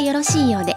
[0.00, 0.76] よろしいようで。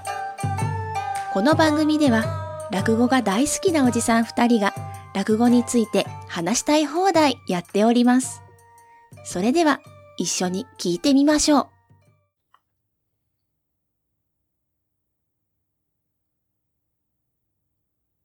[1.33, 4.73] この番組では、落語が大好きなおじさん二人が、
[5.13, 8.41] 落語について話したい放題やっております。
[9.23, 9.81] それでは、
[10.17, 11.67] 一緒に聞いてみましょう。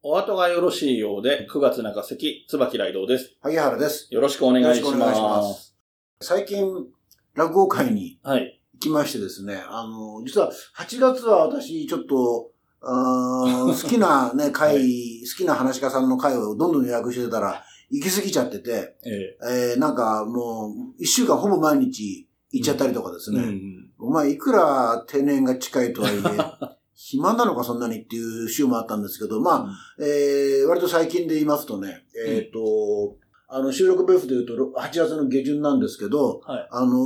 [0.03, 3.37] お後がよろしいようで、9月中関、椿雷道です。
[3.41, 4.07] 萩原です。
[4.11, 5.29] よろしくお願いしよろしくお願いしま。
[5.29, 5.77] ますす。
[6.21, 6.87] 最近、
[7.35, 8.56] 落語会にはい。
[8.77, 12.51] 行きましてですね、あの、実は8月は私ちょっと、
[12.83, 19.75] あー 好きなね、会、好きな話し家さんの会をどんどん予約してたら、行き過ぎちゃってて、ええ。
[19.77, 23.43] ー、なんかもう、1週間ほぼ毎日行っちゃったりとかですえね。
[23.43, 23.91] うん。
[23.99, 26.19] お前いくら定年が近いとはいえ、
[26.95, 33.17] 暇なのかそんなにっていう週もあったんですけど、まあ、えー、割と最近で言いますとね、えっ、と、
[33.49, 36.69] あの、収録ベースで言うと8月の下旬なんですけど、はい。
[36.71, 36.97] あの、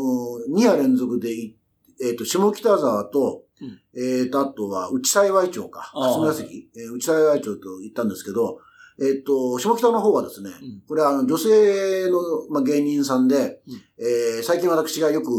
[0.51, 1.57] 2夜連続でい、
[2.03, 3.81] えっ、と、下北沢と、うん。
[3.95, 8.61] えっ、と、あとは、内幸町か、霞ヶ関、えー内幸町と行ったんですけど、
[9.01, 10.83] えっ、と、下北の方はですね、うん。
[10.89, 12.19] これはあの女性の、
[12.51, 13.83] まあ、芸人さんで、うん。
[13.99, 15.31] えー最近私がよく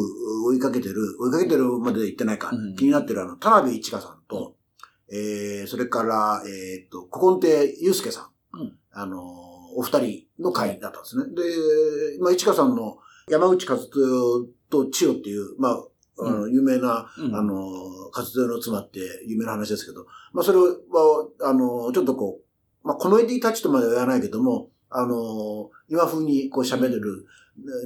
[0.45, 2.75] 追いかけてる、追いかけてるまで言ってないか、うん。
[2.75, 4.55] 気になってるあの、田辺一華さんと、
[5.11, 8.77] えーそれから、えっ、と、古今亭祐介さん、うん。
[8.91, 9.19] あの、
[9.75, 11.25] お二人の会だったんですね。
[11.33, 12.97] で、まあ、一華さんの
[13.29, 13.89] 山内和豊
[14.69, 15.83] と千代っていう、まあ、
[16.21, 17.35] あの有名な、うん。
[17.35, 22.39] あの、活動の妻って有名な話ですけど、まあそれは、あの、ちょっとこ
[22.83, 27.25] う、まあコメディタッチとまでは言わないけども、あの、今風にこう喋れる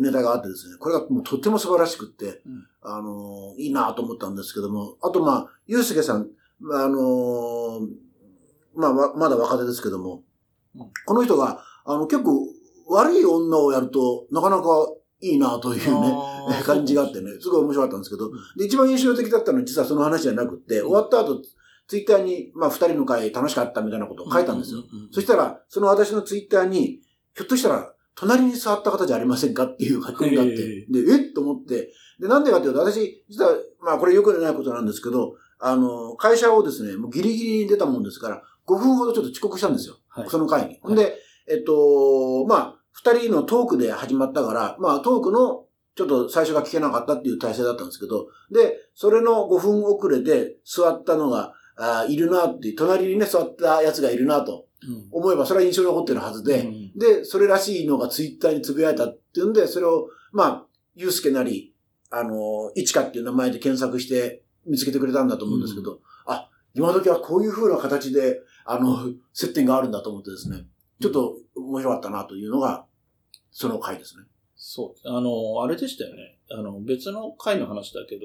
[0.01, 2.67] ネタがあってですね、これがもうとっても素晴らしくって、うん。
[2.81, 6.27] あの、いいなと思ったんですけども、あとまあ、ゆうすけさん、
[6.59, 7.81] まああの、
[8.75, 10.23] まあわまだ若手ですけども、
[10.75, 10.91] うん。
[11.05, 12.47] この人が、あの、結構
[12.87, 14.63] 悪い女をやるとなかなか
[15.21, 16.15] いいなというね、
[16.63, 21.41] 感じがあってね、すごい面白かったんですけど、で、一番印象的だったのは実はその話じゃなくって、終わった後、
[21.87, 24.83] ツイッターに、まあ、二人の会楽しかったみたいなことを書いたんですよ。。
[25.11, 27.01] そしたら、その私のツイッターに、
[27.35, 39.97] ひょっとしたら、隣に座った方じゃありませんかっていう書き込みがあって、へで、えっと思って、で、なんでかっていうと、私、実は、まあ、これよくないことなんですけど、あの、会社をですね、もうギリギリに出たもんですから、5分ほどちょっと遅刻したんですよ。
[40.07, 40.79] はいその会に。
[40.81, 41.17] ほんで、
[41.47, 55.07] えっと、まあ、二人のトークで始まったから、まあ、トークの、ちょっと最初が聞けなかったっていう体制だったんですけど、で、それの5分遅れで座ったのが、あーいるなっていう、隣にね、座ったやつがいるなとうん。
[55.11, 56.91] 思えば、それは印象に残ってるはずで、うん。
[56.97, 61.73] で、それらしいのがツイッターにつぶやいたっていうんで、それを、まあ、ゆうすけなり、
[62.11, 70.65] あの、いちかっていう名前で検索して見つけてくれたんだと思うんですけど、あ、今時はこういう風な形で、あの、接点があるんだと思ってですね、
[71.01, 72.85] ちょっと面白かったなというのが、
[73.51, 74.23] その回ですね。
[74.55, 75.09] そう。
[75.09, 76.37] あの、あれでしたよね。
[76.51, 78.21] あの、別の回の話だけど、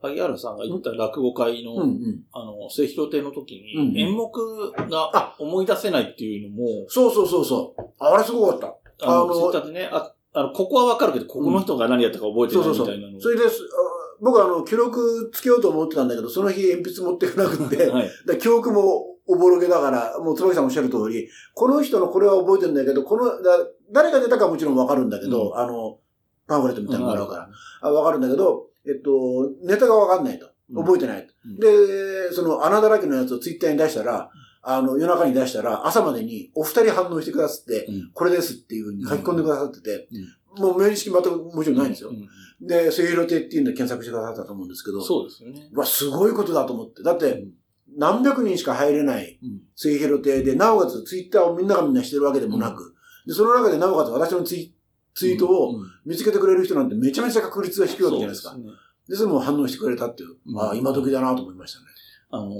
[0.00, 2.22] 萩原さんが言った落語会の、うんうん。
[2.32, 7.82] あの、末広亭の時に、うんうん演目があ思い出せないっていうのも、そうそうそうそう。
[7.98, 8.74] あれすごかった。
[9.00, 13.20] あの、ツイッターでね、あ、あの、ここはわかるけど、ここの人が何やったか覚えてないみたいなのを。
[13.20, 13.62] それです。
[13.62, 18.10] あ僕はあの、記録つけようと思ってたんだけど、その日鉛筆持ってこなくて、はい。
[18.26, 23.50] だ記憶もおぼろげだから、もう椿さんおっしゃる通り、この人のこれは覚えてるんだけど、この、だ
[23.92, 25.98] 誰が出たかはもちろんわかるんだけど、うあの、
[26.46, 27.48] パンフレットみたいなのがあるから、
[27.82, 30.48] あわかるんだけど、えっと、ネタがわかんないと。
[30.74, 31.32] 覚えてないと。
[31.46, 34.30] うんで、その穴だらけのやつをツイッターに出したら、
[34.62, 42.10] あの、夜中に出したら、朝までにお二人反応してくださって、うんこれですっていうふうに書き込んでくださってて、うんもう名識全くもちろんないんですよ。
[42.10, 42.28] うん
[42.60, 45.70] で、末広亭っていうんで検索してくださったと思うんですけど、そうですよね。
[45.72, 47.02] うわ、すごいことだと思って。
[47.02, 47.50] だって、うん
[47.98, 52.94] 何百人しか入れないうん末広亭で、なおかつツイッターをみんながみんなしてるわけでもなく、
[53.26, 54.72] でその中でなおかつ私のツイ
[55.14, 58.50] ツイートをうん見つけてくれる人なんてめちゃめちゃ確率が低いわけじゃないですか。
[58.50, 58.70] そうね
[59.08, 61.86] で、それも反応してくれたっていう、うんああ、今時だなと思いましたね。
[62.30, 62.52] あの、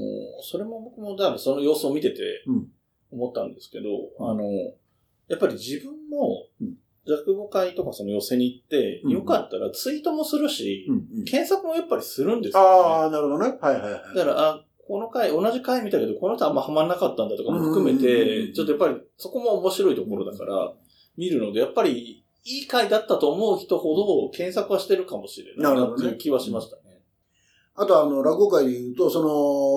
[0.42, 2.66] それも僕もだからその様子を見ててうん、
[3.12, 4.42] 思ったんですけど、あの、
[5.28, 6.74] やっぱり自分もうん、
[7.06, 12.68] 落語会とかその寄せに行って、うんよかったらツイートもするし、うんうん検索もやっぱりするんですよ、ね。
[12.68, 13.58] ああ、なるほどね。
[13.60, 14.16] はいはいはい。
[14.16, 18.02] だから、あ、この回、同じ回見たけど、この人あんまハマんなかったんだとかも含めうんうんうん。
[18.02, 20.72] て、うんちょっとやっぱりそこも面白いところだから、
[21.16, 26.82] 見るので、やっぱりいい回だったと思う人ほど検索はしてるかもしれないなっていう気はしましたね。
[27.74, 29.22] あとあの、落語会で言うと、そ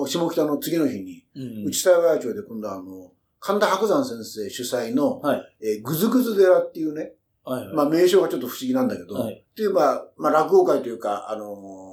[0.00, 1.64] の、下北の次の日に、うん。
[1.66, 5.42] 内幸町で今度はあの、神田伯山先生主催の、はい。
[5.60, 7.12] えーぐずぐず寺っていうね、
[7.44, 7.74] はいはい。
[7.74, 9.34] まあ名称がちょっと不思議なんだけど、はい。
[9.34, 11.92] っていう、まあ、まあ落語会というか、あのー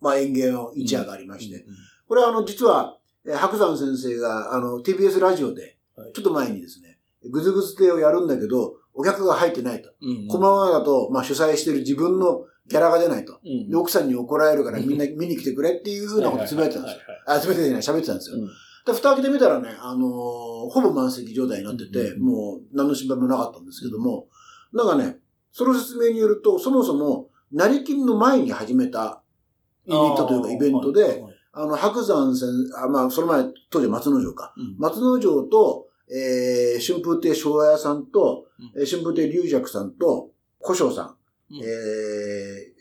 [0.00, 1.64] まあ演芸の一夜がありまして、
[2.08, 6.98] これはあの、実は、えー白山先生が、あの、TBS ラジオではい、ちょっと前にですね、
[7.30, 9.90] ぐずぐず亭をやるんだけど、お客が入ってないと。
[10.00, 13.40] うんこのままだと、まあ主催してる自分のギャラが出ないと。
[13.44, 17.00] うんで、奥さんに怒られるからみんな 見に来てくれっていうふうなことつぶやいてたんですよ。
[17.26, 18.36] あ、つぶやいてない、喋ってたんですよ。
[18.36, 18.48] うん
[18.86, 20.10] で、蓋開けてみたらね、あのー
[20.68, 24.28] ほぼ満席状態になってて、うんもう何の心配もなかったんですけども、
[24.72, 25.18] なんかね、
[25.50, 29.22] その説明によると、そもそも、成金の前に始めた
[29.86, 31.24] ユニットというかイベントで、
[31.58, 34.52] あの、白山先あ、まあ、その前、当時松之丞か。
[34.56, 40.30] うん松之丞と、えー、春風亭昭和屋さんと、うんえー春風亭龍尺さんと、
[40.62, 41.16] 古生さん。
[41.50, 41.62] うんえ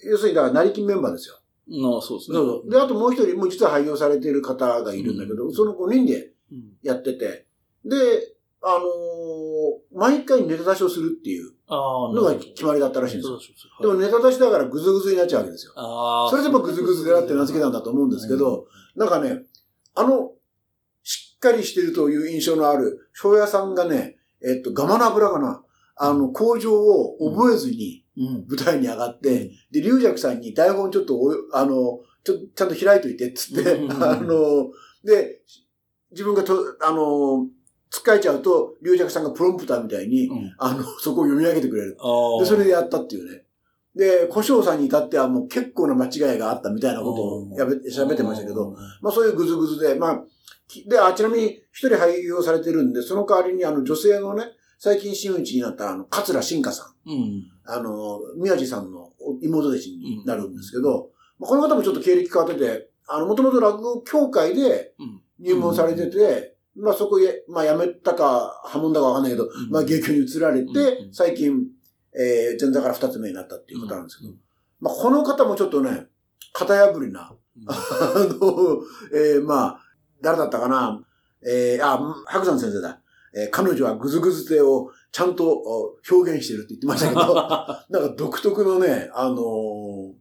[0.05, 1.39] ー、要するに、だから、成金メンバーですよ。
[1.69, 2.37] のそうですね。
[2.37, 2.69] そうそう。
[2.69, 7.45] で、あともう一人、もう実は廃業されている方がいるんだけど、うんその5人でうんやってて、
[7.85, 7.95] で、
[8.61, 13.39] あのー毎回ネタ出しをするっていうああ、のが決まりだったらしいんですよ。
[13.81, 15.73] でもネタ出しだからグズグズになっちゃうわけですよ。
[15.75, 16.29] ああ。
[16.29, 19.43] それでもグズグズでなって名付けたんだと思うんですけど、なんかね、
[19.95, 20.31] あの、
[21.03, 25.63] しっかりしてるという印象のある、庄屋さんがね、えっと、ガマの油かな。
[25.97, 28.45] あの、工場を覚えずにうん。
[28.47, 34.71] 舞台に上がって、で、龍尺さんに台本ちょっとお、あの、ちょ、ちゃんと開いといて、つって、うんあの、
[35.03, 35.41] で、
[36.11, 37.47] 自分がと、あの、
[37.89, 40.55] つっかえちゃうと、龍尺さんがプロンプターみたいに、うん。
[40.57, 41.97] あの、 そこを読み上げてくれる。
[42.39, 43.45] で、それでやったっていうね。
[43.95, 50.23] で、古生さんに至ってはもう結構な間違いがあったみたいなことをやべ喋ってましたけど、、まあそういうグズグズで、まあ、
[50.67, 54.43] きで、あ、ちなみに一人廃業されてるんで、その代わりにあの女性のね、
[54.79, 57.09] 最近真打ちになったあの、桂新香さん。
[57.09, 57.43] うん。
[57.65, 65.21] あの、宮地さんの妹弟子になるんですけど、まあこの方もちょっと経歴変わってて、あの、もともと落語協会でうん。
[65.39, 71.13] 入門されてて、まあそこへ、まあ辞めたか、破門だかわかんないけど、まあ芸協に移られて、うん。
[71.13, 71.63] 最近、
[72.13, 74.37] えー、前座から二つ目になったっていう方なんですけど、うん。
[74.81, 76.07] まあこの方もちょっとね、
[76.53, 77.33] 型破りな、
[77.67, 78.81] あの、
[79.13, 79.79] えー、まあ、
[80.21, 81.01] 誰だったかな、
[81.45, 82.99] えー、あ、白山先生だ。
[83.33, 87.35] えー彼女はグズグズ手をちゃんとお表現してるって言ってましたけど、
[87.89, 90.13] なんか独特のね、あのー、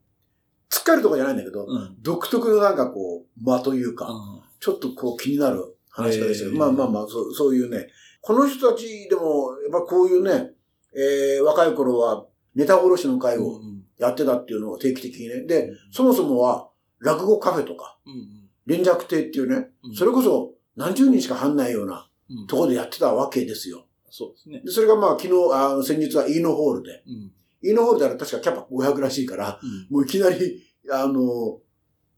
[0.68, 1.96] つっかえるとかじゃないんだけど、うん。
[2.00, 4.08] 独特のなんかこう、間というか、
[4.58, 7.88] ちょっとこう気になる話し方でしたけど、へーまあまあまあ、そうそういうね、
[8.20, 10.50] この人たちでも、やっぱこういうね、
[10.94, 13.84] えー、若い頃はネタ殺しの会をうん。
[13.96, 15.42] やってたっていうのを定期的にね。
[15.42, 16.68] で、そもそもは
[16.98, 18.48] 落語カフェとか、うん。
[18.66, 23.86] 連弱亭っていうね、うんそれこそ何十人しか入んないようなうんところでやってたわけですよ。
[24.10, 24.62] そうですね。
[24.64, 27.32] で、それがまあ昨日、あの先日はイーノホールで、うん。
[27.62, 29.86] イーノホールであれ確かキャパ500らしいから、うん。
[29.90, 31.60] もういきなり、あの、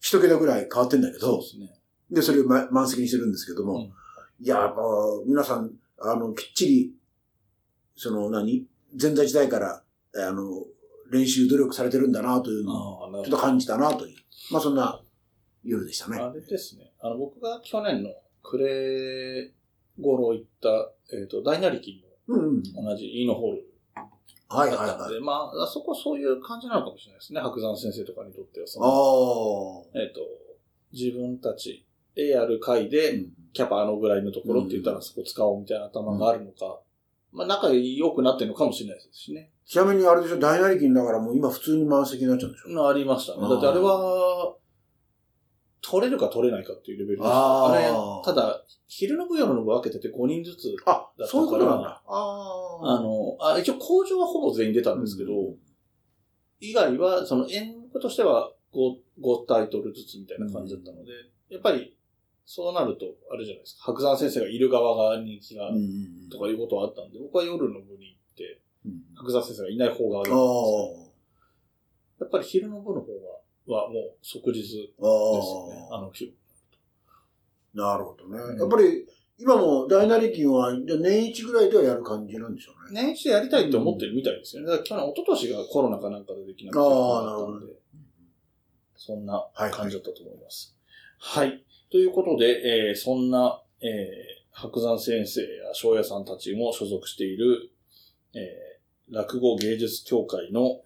[0.00, 1.75] 一桁ぐらい変わってんだけどそうで、すね。
[2.10, 3.92] で、それをま満席にしてるんですけども、うん
[4.38, 4.82] いや、やっぱ、
[5.26, 6.92] 皆さん、あの、きっちり、
[7.96, 8.66] その何、
[9.00, 9.82] 前座時代から、
[10.14, 10.64] あの、
[11.10, 14.16] 練習努力されてるんだなというのを、ちょっと感じたなという。
[14.50, 15.00] まあ、そんな
[15.64, 16.18] 夜でしたね。
[16.18, 16.92] あれですね。
[17.00, 18.10] あの、僕が去年の
[18.42, 19.52] 暮れ
[19.98, 22.62] 頃行った、えっ、と、大なり金うんうん。
[22.74, 23.66] の同じイーノホール
[24.48, 25.20] はいはいはい。
[25.20, 27.40] まあ、あそこそういう感じなのかもしれないですね。
[27.40, 30.04] 白山先生とかにとっては、そあの、あ。
[30.04, 30.20] えっ、と、
[30.92, 36.78] 自分たちでやる会で、うんキャパあのぐらいのところって言ったらそこ使おうみたいな頭があるのか、
[37.32, 39.50] まあ仲良くなってるのかもしれないですしね。
[39.64, 42.68] ちなみにあれでしょ、大なり金だからもう今普通に満席になっちゃうんでしょ？
[42.74, 43.48] まあありましたね。
[43.48, 44.54] だってあれは、
[45.80, 47.72] 取れるか取れないかっていうレベルですあー。
[47.72, 47.88] あれ、
[48.22, 51.26] ただ、昼の部夜の部分分けてて5人ずつ、あだったから。
[51.28, 52.02] そういうことなんだ。
[52.06, 55.56] ああの、あ一応工場はほぼ全員出たんですけど、うん
[56.60, 58.78] 以外は、その演目としては 5,
[59.22, 61.12] 5タイトルずつみたいな感じだったので、
[61.48, 61.95] やっぱり、
[62.46, 63.92] そうなると、あれじゃないですか。
[63.92, 65.68] 白山先生がいる側が人気が
[66.30, 70.46] とかいうことはあったんで、僕は夜の部に行って、うん白山先生がいない方側だったん
[71.02, 71.10] です
[72.18, 73.06] けあど、やっぱり昼の部の方
[73.66, 75.04] が、はもう即日ですあ。
[75.04, 75.88] あよね。
[75.90, 75.96] あ。
[75.96, 76.32] あの日。
[77.74, 78.38] なるほどね。
[78.38, 79.06] うんやっぱり、
[79.38, 83.02] 今も大なり金は、年一ぐらいではやる感じなんでしょうね。
[83.02, 84.68] 年一でやりたいって思ってるみたいですよね。
[84.68, 86.80] だから去年、一昨年がコロナかなんかでできなくて。
[86.80, 87.72] あーなるほどんで。
[88.94, 90.76] そんなはい感じだったと思います。
[91.18, 91.62] はい。
[91.90, 97.70] ということで、えーそんな、えー白山先生や庄屋さんたちも所属している、
[98.34, 100.80] えー落語芸術協会の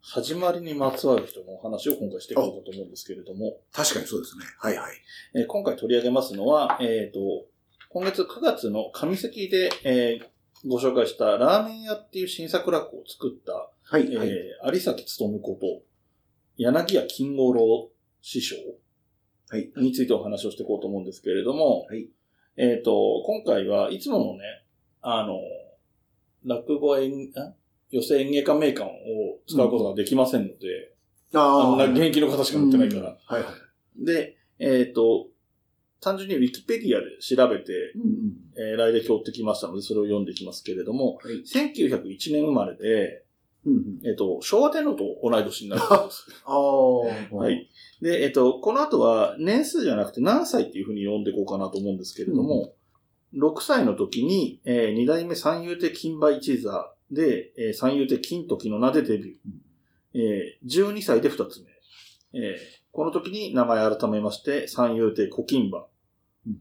[0.00, 4.44] 始まりにまつわる人のお話を今回していこうかと思うんですけれども、確かにそうですね。
[4.58, 4.92] はいはい。
[5.34, 7.18] えー今回取り上げますのは、えっ、と、
[7.88, 10.26] 今月9月の上関で、えー
[10.68, 14.28] ご紹介したラーメン屋っていう新作落語を作った、はいはい。
[14.28, 15.82] えー有崎努こと、
[16.58, 18.74] 柳家金五郎師匠はい
[19.76, 22.08] についてお話をしていこうと思うんですけれども、はい。
[22.56, 24.40] えっ、と、今回はいつものね、
[25.00, 25.38] あの、
[26.44, 27.54] 落語演、あ？
[27.90, 28.88] 寄せ演芸館名館を
[29.46, 30.94] 使うことができませんので、
[31.34, 33.18] ああんな現役の方しか乗ってないから。
[33.26, 33.50] はいは
[34.00, 34.04] い。
[34.04, 35.28] で、えっ、と、
[36.00, 38.32] 単純にウィキペディアで調べて、うんうん。
[38.56, 41.42] えー来歴を追ってきましたので、それを読んでいきますけれども、はい。
[41.42, 43.21] 1901年生まれで、
[43.64, 44.00] うんうん。
[44.04, 46.26] えっ、と、昭和天皇と同い年になるんです。
[46.44, 46.98] ああ。
[46.98, 47.50] はは。
[47.50, 47.68] い。
[48.00, 52.74] で、えっ、と、この後は年数じゃなくて何歳っていうふうに読んでいこうかなと思うんですけれども、
[53.34, 59.38] 6歳の時に、えー、二代目三遊亭金馬一座で、えー、三遊亭金時の名でデビュー。
[60.14, 62.40] えー、12歳で二つ目。
[62.40, 62.56] えー、
[62.90, 65.86] この時に名前改めまして、三遊亭小金馬。
[66.46, 66.58] うん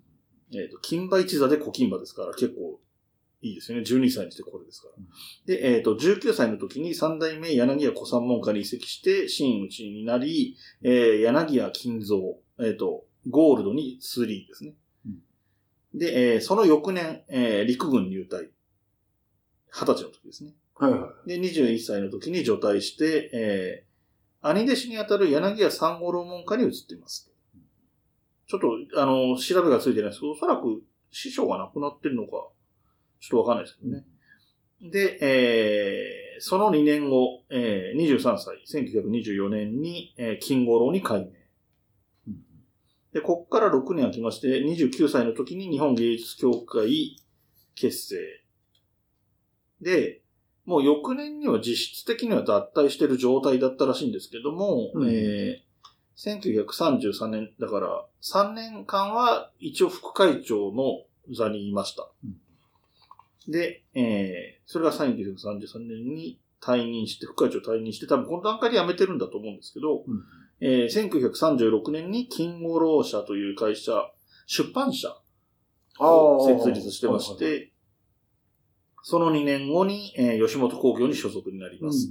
[0.53, 2.79] えっ、と、金馬一座で小金馬ですから結構
[3.41, 3.83] いいですよね。
[3.83, 4.93] 12歳にしてこれですから。
[4.98, 5.07] うん
[5.45, 12.19] で、えっ、と、19歳の時に三代目柳家小三門下に移籍して、真打ちになり、えー、柳家金蔵、
[12.60, 14.74] えっ、と、ゴールドに3ですね。
[15.93, 18.50] で、えーその翌年、えー陸軍入隊。
[19.74, 20.53] 20歳の時ですね。
[20.75, 23.91] はいはで、21歳の時に除隊して、えー
[24.43, 27.31] 兄弟子にあたる柳家三五郎門下に移っています。
[28.48, 32.50] ちょっと、あの、調べがついてないですけど、おそらく師匠が亡くなってるのか、
[33.22, 34.04] ちょっとわかんないですけどね。
[34.92, 41.25] で、えーその2年後、えー23歳、1924年に、えー金五郎に改名。
[42.28, 42.36] うん
[43.13, 47.16] で、こっから6年空きまして、29歳の時に日本芸術協会
[47.75, 48.16] 結成。
[49.82, 50.22] で、
[50.66, 55.72] もう翌年には実質的には脱退してる状態だったらしいんですけども、うんえー
[56.18, 61.04] 1933年、だから3年間は一応副会長の
[61.36, 62.10] 座にいました。
[63.48, 70.24] で、えーそれが1933年に退任して、副会長退任して、多分この段階で辞めてるんだと思うんですけど、うん
[70.62, 74.12] えー1936年に金五郎社という会社、
[74.45, 75.10] 出版社
[76.00, 76.57] あをあ。
[76.57, 77.71] 設立してましはいはいはい、て、
[79.03, 82.10] その2年後に、えー吉本興業に所属になりうんます。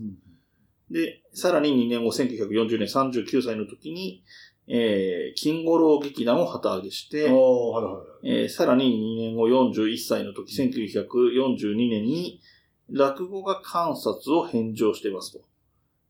[0.90, 4.24] で、さらに2年後、1940年39歳の時に、
[4.72, 8.42] えー金五郎劇団を旗揚げして、ああ、はいはい。
[8.42, 8.84] えーさらに
[9.18, 12.40] 2年後41歳の時、1942年に
[12.88, 15.44] 落語家観察を返上していますと。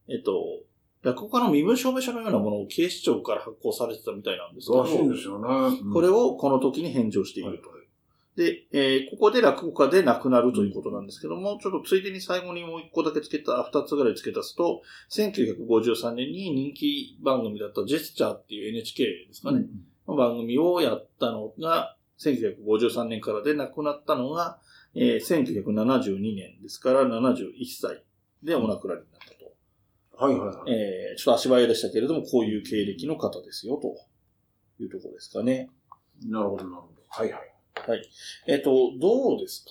[0.08, 0.44] えっと、
[1.02, 5.92] 落語家の身分証明書のようなものを警視庁から発行されてたみたいなんですけど、らしいんですよね。
[5.92, 7.79] これをこの時に返上していると。
[8.37, 19.64] で、えーここで落語家で亡くなるということなんですけども、ちょっとついでに最後にもう一個だけ付けた、二つぐらい付け足すと、1953年に人気番組だったジェスチャーっていう NHK ですかね。
[20.06, 24.58] の番組をやったのが、1953年からで亡くなったのが、
[24.94, 28.02] えー1972年ですから71歳
[28.42, 30.25] でお亡くなりになったと。
[30.25, 30.72] はいはいはい。
[30.72, 33.96] えーちょっと足早でしたけれども、こういう経歴の方ですよ、と
[34.82, 35.70] いうところですかね。
[36.26, 37.02] なるほど、なるほど。
[37.08, 37.50] はいはい。
[38.46, 39.70] えっ、と、どうですか？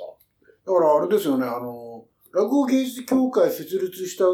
[0.66, 4.26] だからあれですよね、あの、落語芸術協会設立した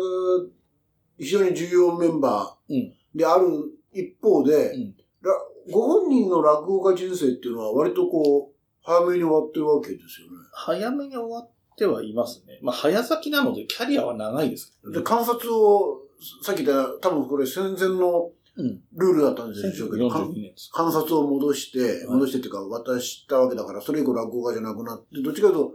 [1.18, 3.48] 非常に重要メンバーである
[3.94, 5.32] 一方で、うんら
[5.72, 10.34] ご本人の落語家人生っていうのは割とこう、早めに終わってるわけですよね。
[10.54, 12.60] 早めに終わってはいますね。
[12.62, 15.04] まあ、早咲きなので、キャリアは長いですけどで、ね。
[15.04, 16.02] 観察を、
[16.44, 18.35] さっき言った、多分これ戦前のうん。
[18.58, 20.70] ルールだったんでしょうけど、かん1942年です。
[20.72, 25.74] 観察を戻して、はい戻してっていうか渡したわけだから、それ以降落語家じゃなくなって、どっちかというと、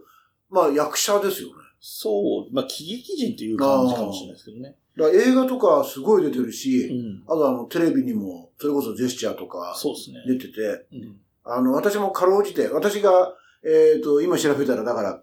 [0.49, 1.55] まあ役者ですよね。
[1.81, 4.77] そう、まあ、喜劇人っていう感じかもしれないですけどね。
[4.99, 7.23] だ映画とかすごい出てるし、うん。
[7.27, 10.23] あとあの、テレビにも、それこそジェスチャーとかそうですね。
[10.27, 11.17] 出てて、うん。
[11.45, 13.35] あの、私もかろうじて、私が、
[13.65, 15.23] えっ、と、今調べたら、だから、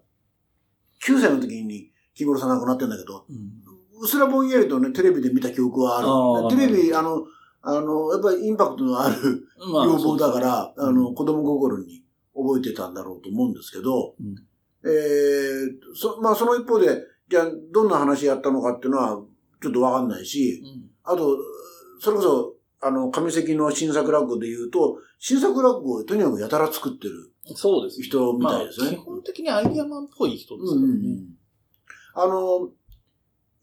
[1.05, 4.01] 9歳の時に、木村さん亡くなってんだけど、うん。
[4.01, 6.55] うすらぼんやりとね、テレビで見た記憶はああーる。
[6.55, 7.23] テレビ、あの、
[7.69, 14.35] あの、やっぱりインパクトのある ま要望だから、そうあの、子供心に覚えてたんだろうと思うんですけど、うん。
[14.89, 19.21] えーそ、まあその一方で、じゃあどんな話やったのかっていうのは
[19.61, 20.89] ちょっとわかんないし、うん。
[21.03, 21.37] あと、
[21.99, 28.01] それこそ、あの、上関の新作落語で言うと、新作落語をとにかくやたら作ってるそうです。
[28.01, 28.91] 人みたいですね。
[28.91, 30.83] まあ、基本的にアイデアマンっぽい人ですうん。
[30.83, 31.37] うん。
[32.13, 32.71] あの、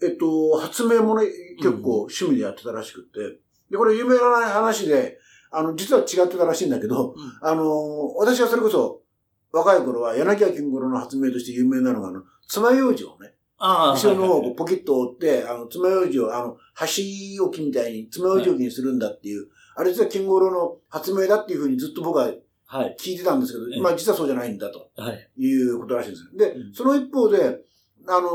[0.02, 1.26] えっと、発明もね、
[1.58, 3.40] 結構趣味でやってたらしくって、
[3.74, 5.18] で、これ有名な話で、
[5.50, 9.02] あの、実は違ってたらしいんだけど、うんあの、私はそれこそ、
[9.50, 22.30] 若い頃は柳家金五郎の発明として有名なのが、あの、爪楊枝をね、後ろの方をはいはいはいポキッと折って、あの、爪楊枝を、あの、箸置きみたいに爪楊枝置きにするんだっていう、あれ実は金五郎の発明だっていうふうにずっと僕は
[22.66, 22.96] はい。
[22.98, 25.30] 聞いてたんですけど、ええまあ実はそうじゃないんだとはい。
[25.36, 26.30] いうことらしいんですよ。
[26.38, 27.58] で、うんその一方で、
[28.06, 28.28] あの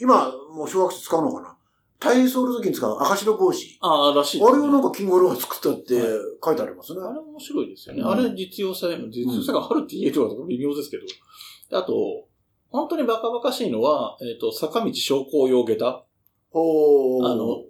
[0.00, 1.56] 今、もう小学生使うのかな
[2.02, 3.78] 体操の時に使う赤白帽子。
[3.80, 6.10] ああ、らしいね、あれをなんか金五郎が作ったってはい
[6.44, 7.00] 書いてありますね。
[7.00, 8.02] あれ面白いですよね。
[8.02, 11.04] うんあれ実用性、実用性があるって言えるかとか微妙ですけど。
[11.06, 12.26] であと、
[12.70, 16.04] 本当にバカバカしいのは、えっ、と、坂道昇降用下駄。
[16.50, 17.62] ほーあの、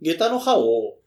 [0.00, 0.99] 下駄の刃をうん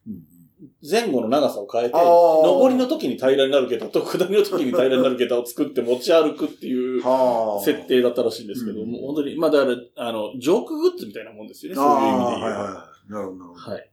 [0.81, 7.63] 前後の長さを変えて、上りの時に平らになる下駄と下りの時に平らになる下駄を作って持ち歩くっていう はあ。
[7.63, 9.77] 設定だったらしいんですけど、うんもう本当に、まあだから、
[10.07, 12.37] あの、ジョークグッズみたいなもんですよね、そういう意味で言えば。
[12.37, 13.11] ああはいはい。
[13.11, 13.71] なるほど、なるほど。
[13.71, 13.91] はい。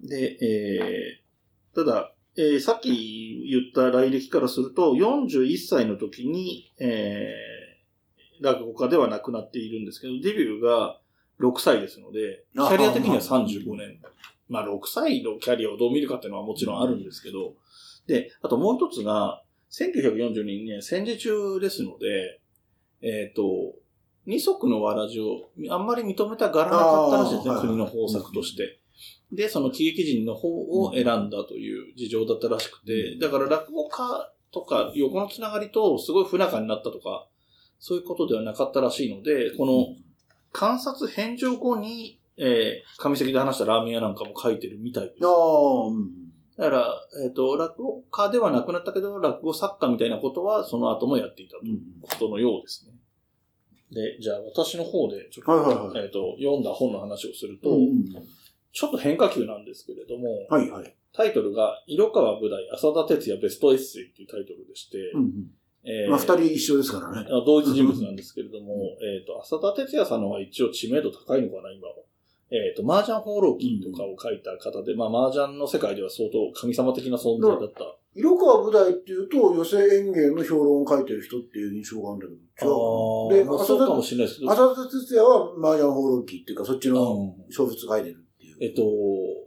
[0.00, 11.00] で、えー、ただ、えーさっき言った来歴からすると、41歳の時に、えー、落語家ではなくなっているんですけど、デビューが
[11.40, 14.00] 6歳ですので、キャリア的には35年。
[14.48, 17.54] まあ、6歳のキャリアをどう見るかっていうのはもちろんあるんですけど、
[18.06, 22.40] で、あともう一つが、1942年戦時中ですので、
[23.02, 23.74] えっ、と、
[24.26, 28.80] 二足のわらじをあんまり認めたがらなかったらしいですね、国の方策として。
[29.32, 37.26] で、その喜劇人の方を選んだという事情だったらしくて、だから落語家とか横のつながりとすごい不仲になったとか、
[37.78, 39.96] そういうことではなかったらしいので、この
[40.52, 45.24] 観察返上後に、えー、上関で話したラーメン屋なんかも書いてるみたいです。
[45.24, 46.28] ああ、うん。
[46.56, 52.94] だから、えっ、と、落語家ではなくなったけど、落語作家みたいなことはその後もやっていたということのようですね。
[53.90, 58.04] で、じゃあ私の方で、ちょっと、はいはいはいえっ、と、読んだ本の話をすると、うん
[58.70, 60.94] ちょっと変化球なんですけれども、はいはい。
[61.12, 65.32] タイトルが、色川武大浅田哲也ベストエッセイっていうタイトルでして、うん
[65.84, 67.26] えーまあ、二人一緒ですからね。
[67.28, 71.94] あ同一人物なんですけれども、えっ、と、浅田哲也さんの方が一応知名度高いのかな、今は。
[72.50, 77.84] えっ、と、麻雀放浪記とかを書いた方で、まあ、麻雀の世界では相当神様的な存在だった。
[78.14, 83.38] 色川武大っていうと、寄席演芸の評論を書いてる人っていう印象があるんだけど、違う。
[83.38, 88.56] で、まあ、浅そうかも田、しれないですけど、浅田哲也は麻雀放浪記っていうか、そっちのうん小説書いてるっていう。
[88.62, 88.82] えっと、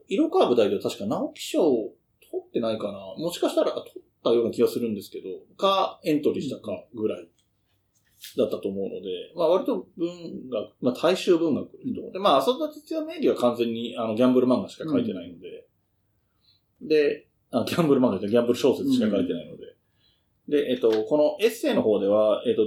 [0.07, 1.93] 色川武大では確か直木賞を
[2.31, 2.99] 取ってないかな。
[3.17, 5.25] もしかしたら取ったような気がするんですけど、
[5.57, 7.27] か、エントリーしたかぐらい
[8.37, 11.69] だったと思うので、まあ割と文学、まあ大衆文学。
[12.13, 15.67] で、まあ浅田哲也名義は完全にあのギャンブル漫画しか書いてないので、
[16.81, 19.75] で、あギャンブル漫画じゃギャンブル小説しか書いてないので、
[20.47, 22.63] で、えっと、このエッセイの方では、えっと、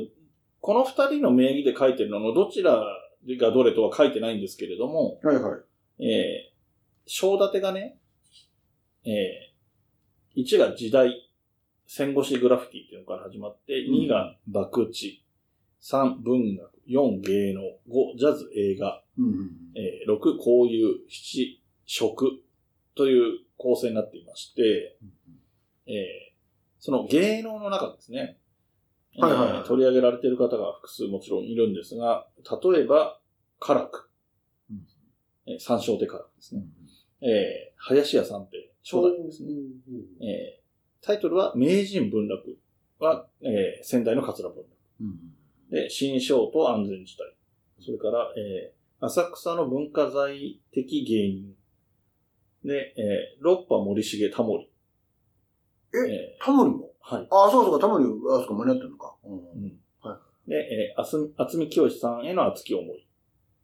[0.61, 2.83] この二人の名義で書いてるののどちら
[3.27, 5.57] がどれとは書いてないんですけれども、はいは
[5.99, 6.05] い。
[6.05, 6.53] えー、
[7.07, 7.99] 章立てがね、
[9.05, 11.31] えー、1が時代、
[11.87, 15.24] 戦後史グラフィティっていうのから始まって、うん2が博打、
[15.85, 22.43] 3文学、4芸能、5ジャズ映画、うんうんえー、6交友、7食
[22.95, 24.97] という構成になっていまして、
[25.87, 25.95] えー、
[26.81, 28.39] その芸能の中ですね、
[29.19, 29.57] はいはいはい。
[29.59, 32.27] えー取り上げられている方が複数もちろんいるんですが、
[32.73, 33.21] 例えば、
[33.61, 34.09] カラク、
[34.71, 34.87] うん。
[35.47, 36.63] えー三笑手カラクですね。
[37.21, 39.51] えー、林家三平、初代ですね。
[40.23, 40.65] えー
[41.07, 42.57] タイトルは、名人文楽
[42.99, 44.69] は、えー仙台の桂文楽。
[45.03, 47.85] うんで、新章と安全地帯。
[47.85, 51.55] それから、えー浅草の文化財的芸人。
[52.65, 54.71] で、えー六波森重タモリ。
[55.93, 56.91] えタモリも？
[57.11, 57.27] ーはい。
[57.31, 59.15] ああ、そうそうか、タモリ、あそこ間に合ってるのか。
[59.25, 63.07] うんうんはで、えー、あす厚見清さんへの熱き思い。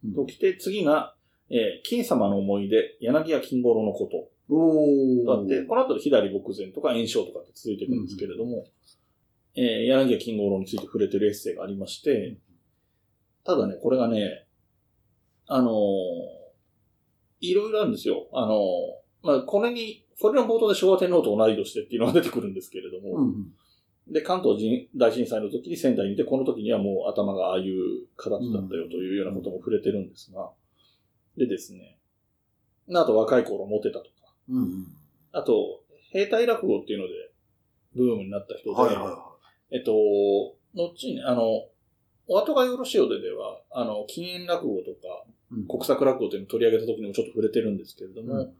[0.05, 1.15] うんときて、次が、
[1.49, 4.29] えー金様の思い出、柳家金五郎のこと。
[4.53, 8.65] おだって、この後、左牧前とか炎症とかって続いていくんですけれども、
[9.55, 12.37] えー柳家金五郎について触れてるエッセイがありまして、
[13.43, 14.45] ただね、これがね、
[15.47, 15.73] あのー
[17.43, 18.27] いろいろあるんですよ。
[18.33, 18.57] あのー
[19.23, 23.51] まあ、これに、これの冒頭で昭和天皇と同い年でっていうのが出てくるんですけれども、うん
[24.07, 30.51] で、関東人大震災の時に仙台にいて、この時にはもう頭がああいう形だったよというようなことも触れてるんですが、
[31.37, 31.97] でですね、
[32.93, 34.09] あと若い頃モテたとか、
[34.49, 34.87] うんうん。
[35.31, 37.13] あと、兵隊落語っていうので、
[37.95, 39.30] ブームになった人で、はいはいは
[39.71, 39.93] えっと、
[40.75, 41.65] 後に、あの、
[42.27, 45.55] お後がよろしいようででは、あの、禁煙落語とか、い。
[45.55, 48.53] うん国策落語というのを取り上げた時にもちょっと触れてるんですけれども、うん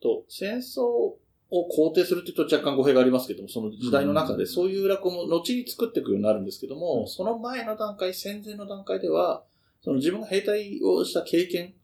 [0.00, 1.18] と、戦争を
[1.50, 9.44] 肯定するって言うと若干語弊がありますけども、その時代の中でうんそういう落語も後に作っていくようになるんですけども、うんその前の段階、戦前の段階では、
[9.82, 11.74] その自分が兵隊をした経験。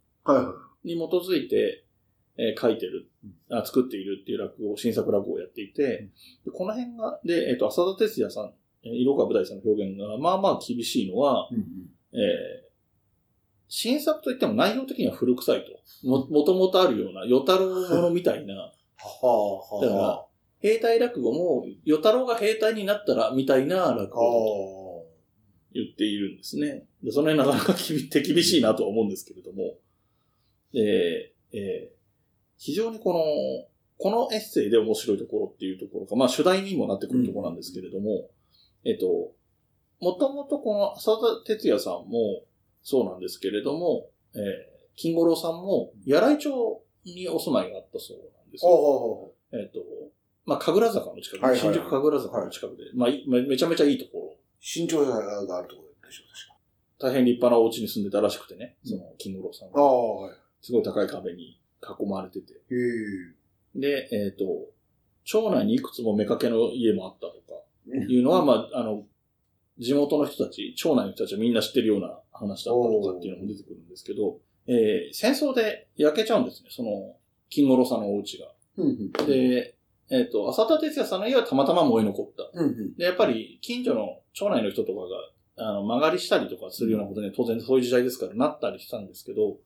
[0.85, 1.85] に基づいて、
[2.39, 3.11] えー書いてる、
[3.51, 6.09] あ作っているっていう落語、新作落語をやっていて、
[6.45, 8.53] でこの辺が、で、えっ、と、浅田哲也さん、
[8.85, 11.65] えー色川武大さんの表現が、まあまあ厳しいのは、うんうん
[12.13, 12.69] えー
[13.71, 16.09] 新作といっても内容的には古臭いと。
[16.09, 18.73] も、もともとあるような、与太郎ものみたいな、 は
[19.23, 19.87] あ、はあ。
[19.87, 20.27] だから
[20.61, 25.07] 兵隊落語も、与太郎が兵隊になったら、みたいな落あ語を
[25.73, 26.87] 言っているんですね。
[27.03, 29.77] で、その辺なかなか厳しいなとは思うんですけれども。
[30.73, 31.98] で、えー
[32.59, 33.21] 非常にこの、
[33.99, 38.29] このエッセイで面白いところっていうところが、まあ主題にもなってくるところなんですけれども、
[38.85, 39.33] えっと、
[40.01, 42.45] もともとこの浅田哲也さんも
[42.83, 48.73] そうなんですけれども、えー金五郎さんも、柳井町にお住まいがあったそうなんですよ。
[48.73, 49.79] おえっ、と、
[50.45, 56.25] まあ、神楽坂の近く、新宿神楽坂の近くで、まあい、めめちゃめちゃいいところ、新潮社があるところでしょ、
[56.99, 59.81] 大変立派なお家に住んでたらしくてね、その、金五郎さんは。
[59.81, 60.35] あ、はい。
[60.61, 62.55] すごい高い壁に囲まれてて。
[63.75, 64.45] で、えっ、と、
[65.25, 67.63] 町内にいくつも目かけの家もあったとか、
[68.09, 69.05] いうのは、まあ、あの、
[69.79, 77.17] 地元の人たち、町内の人たちはみんな知ってるような話だったとかっていうのも出てくるんですけど、えー戦争で焼けちゃうんですね、その、
[77.49, 78.49] 金五郎さんのお家が。
[79.27, 79.75] で、
[80.11, 82.59] えっ、と、浅田哲也さんの家はたまたま燃え残った。
[82.97, 85.01] で、やっぱり近所の町内の人とか
[85.63, 89.59] が、あの、曲がりしたりとかするようなことに当然そういう時代ですからなったりしたんですけど、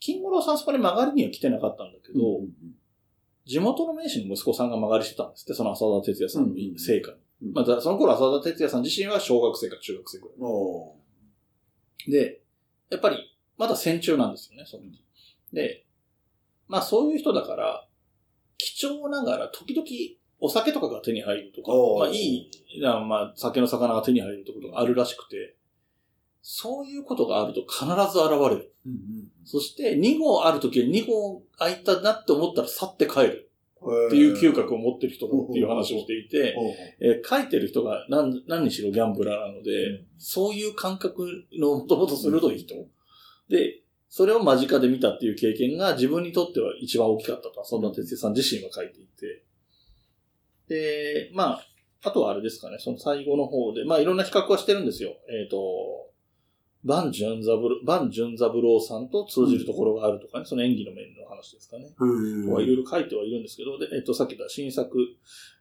[0.00, 2.40] 金五郎さんそこに曲がりには来てなかったんだけど、
[3.44, 7.16] 地元の名士の息子さんが曲がりしてたんですって、その浅田哲也さんの成果に。
[7.16, 10.48] うんまた、その頃浅田哲也さん自身は小学生か中学生くら
[12.08, 12.10] い。
[12.10, 12.40] で、
[12.90, 15.04] やっぱり、まだ戦中なんですよね、その時。
[15.52, 15.84] で、
[16.66, 17.86] まあそういう人だから、
[18.58, 19.86] 貴重ながら時々
[20.40, 25.55] お酒とかが手に入るとかまあいい、なまあ酒の魚が手に入るってことがあるらしくて、
[26.48, 28.72] そういうことがあると必ず現れる。
[28.86, 28.94] うん
[29.44, 33.50] そして2号ある時は2号空いたなって思ったら去って帰る
[33.82, 34.06] うん。
[34.06, 36.56] っていう嗅覚を持ってる人だっていう話をしていて、
[37.00, 41.26] えー書いてる人が何何にしろギャンブラーなので、そういう感覚
[41.58, 42.76] のもともと鋭い人。
[43.48, 49.42] で、それを間近で見たっていう経験が自分にとっては一番大きかったと、そんな哲也さん自身は書いていて。
[50.68, 51.66] で、まあ、
[52.02, 55.16] あとはあれですかね、その最後の方で、まあいろんな比較はしてるんですよ。
[55.28, 56.05] えっ、と、
[56.86, 61.86] バン・ジュンザブロ、バン・ジュンザブローさんと通じるところがあるとかね、その演技の面の話ですかね。
[61.86, 61.88] へ
[62.48, 64.96] とかいろいろ書いてはいるんですけど、で、えっと、さっき言った新作、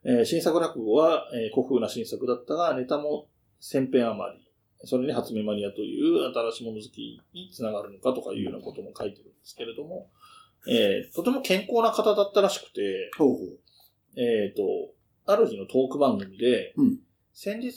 [0.03, 3.27] えー新作落語は、えー古風な新作だったが、ネタも
[3.59, 4.45] 千編余り、
[4.83, 10.11] それに初見マニアという新しいもの好きにつながるのかとかいうようなことも書いてるんですけれども、
[10.69, 14.21] えーとても健康な方だったらしくて、ほうほう。
[14.21, 14.61] えっ、と、
[15.25, 16.99] ある日のトーク番組で、うん
[17.35, 17.67] 先日、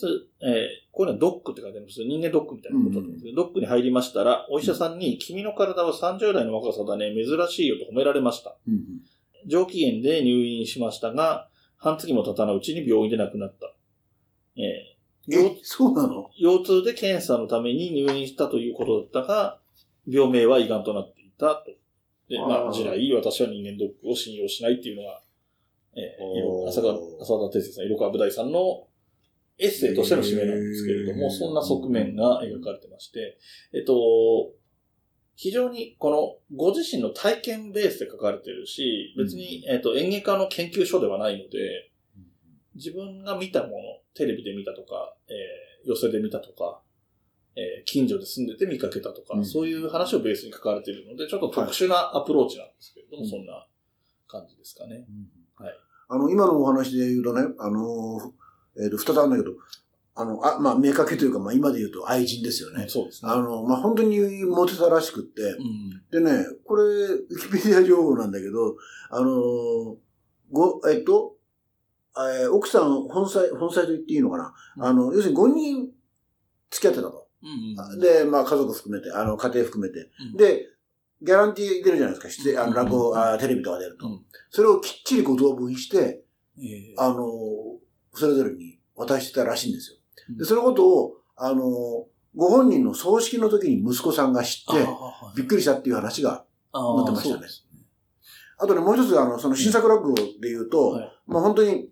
[0.41, 8.57] えーこういうのはドックって書いてあります人間ドックみたいなことだと思うんですけど、ドックに入りましたら、お医者さんに、君の体は30代の若さだね、珍しいよと褒められました。
[8.67, 9.03] うん
[9.47, 13.73] 上機嫌で入院しましたが、半月も経たないうちに病院で亡くなった。
[14.57, 15.47] えーうん。
[15.47, 16.31] え、そうなの？
[16.37, 19.61] 腰痛で検査のために入院したということだったが、
[20.09, 21.71] 病名は胃がんとなっていたと。
[22.29, 25.23] で、まあ、あー地来、私は人間ドックを信用しないっていうのが、
[25.95, 28.88] えー、浅川、浅田哲也さん、色川武大さんの
[29.59, 33.39] エッセイとしての締めなんですけれども、そんな側面が描かれてまして、
[33.75, 34.53] えっと、
[35.35, 41.93] 非常にこのご自身の体験ベースで書かれてるし、別に、えっと、演劇家の研究所ではないので、
[42.75, 43.75] 自分が見たもの、
[44.15, 46.83] テレビで見たとか、えー寄せで見たとか、
[47.55, 49.45] えー近所で住んでて見かけたとか、うん。
[49.45, 53.31] そういう話をベースに書かれているので、ちょっと特殊なアプローチなんですけれども、はい。
[53.31, 53.67] そんな
[54.27, 55.07] 感じですかね。
[55.57, 55.75] はい。
[56.09, 58.33] あの、今のお話で言うとね、あのー、
[58.83, 59.53] えっ、と、二つあるんだけど、
[60.15, 62.87] あの、あ、まあ、明確というか、まあ、今で言うと愛人ですよね。
[62.89, 63.31] そうですね。
[63.31, 66.25] あの、まあ、本当にモテたらしくって、うん。
[66.25, 68.77] でね、これ、ウィキペディア情報なんだけど、
[69.11, 69.97] あのー
[70.51, 71.37] ご、えっと、
[72.17, 75.89] えー奥さん、本妻、本妻と言っていいのかな、うんあの、要するに5人
[76.71, 77.29] 付き合ってたと。
[77.43, 78.01] うん。
[78.01, 80.11] で、まあ家族含めて、あの、家庭含めて。
[80.33, 80.67] うん、で、
[81.23, 82.29] ギャランティー出るじゃないですか。
[82.29, 84.07] 出演あの、うん落語、あテレビとか出ると。
[84.07, 86.25] うんそれをきっちりご等分して、
[86.59, 87.27] えーあの、
[88.19, 89.97] それぞれに渡してたらしいんですよ。
[90.31, 90.37] うん。
[90.37, 91.63] で、そのことを、あの、
[92.37, 94.87] ご本人の葬式の時に息子さんが知って、
[95.37, 97.47] びっくりしたっていう話が、載ってましたね。
[98.59, 101.13] あとね、もう一つ、あの、その新作落語で言うと、はい。
[101.27, 101.89] まあ本当に、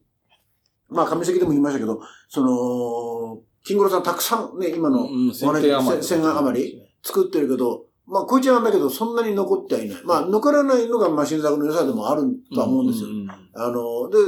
[0.89, 5.49] まあ上関でも言いましたけど、その、金五郎さんたくさんね、今のうん、千
[6.03, 10.03] 千円余り作ってるけど、まあこいつなんだけど、そんなに残ってはいない。
[10.05, 13.09] まあ残らないのが、まあ新作の良さでもあるとは思うんですよ。
[13.55, 14.19] あの、で、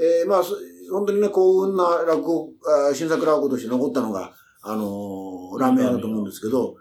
[0.00, 0.54] えーまあ、そ
[0.90, 2.48] 本当にね、幸運な落語、
[2.94, 6.76] 新作落語として残ったのが、あのーラーメン屋だと思うんですけど、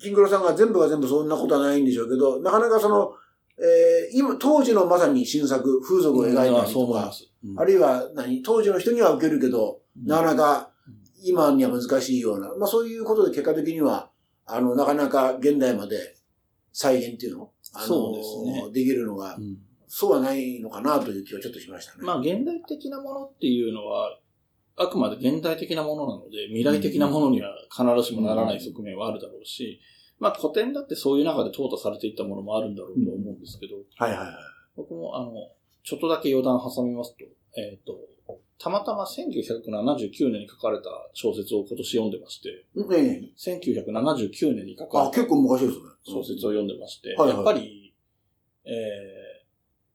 [0.00, 3.12] 金黒さんが全部が全部そんなことはないんでしょうけど、なかなかその、
[3.58, 7.32] えー今、当時のまさに新作、風俗を描いたありとか、そう思います。
[7.44, 7.60] うん。
[7.60, 10.70] あるいは何、当時の人には受けるけど、なかなか
[11.24, 14.10] 今には難しいような、まあそういうことで結果的には、
[14.46, 16.16] あの、なかなか現代まで
[16.72, 18.72] 再現っていうのあのそうですね。
[18.72, 22.04] できるのが、うんそうはないのかなという気はちょっとしましたね。
[22.04, 24.18] まあ、現代的なものっていうのは、
[24.76, 29.80] あくまで現代的なものなので、未来的なものには必ずしもならない側面はあるだろうし、
[30.20, 34.34] まあ、古典だってそういう中で淘汰されていったものもあるんだろうと思うんですけど、はいはいはい。
[34.76, 35.32] 僕も、あの、
[35.82, 37.24] ちょっとだけ余談挟みますと、
[37.56, 37.98] えっ、と、
[38.58, 43.50] たまたま1979年に書かれた小説を今年読んでまして、ねえ。
[43.50, 45.16] 1979年に書かあ、れた。
[46.02, 47.94] 小説を読んでまして、はいはいやっぱり、
[48.64, 49.17] えー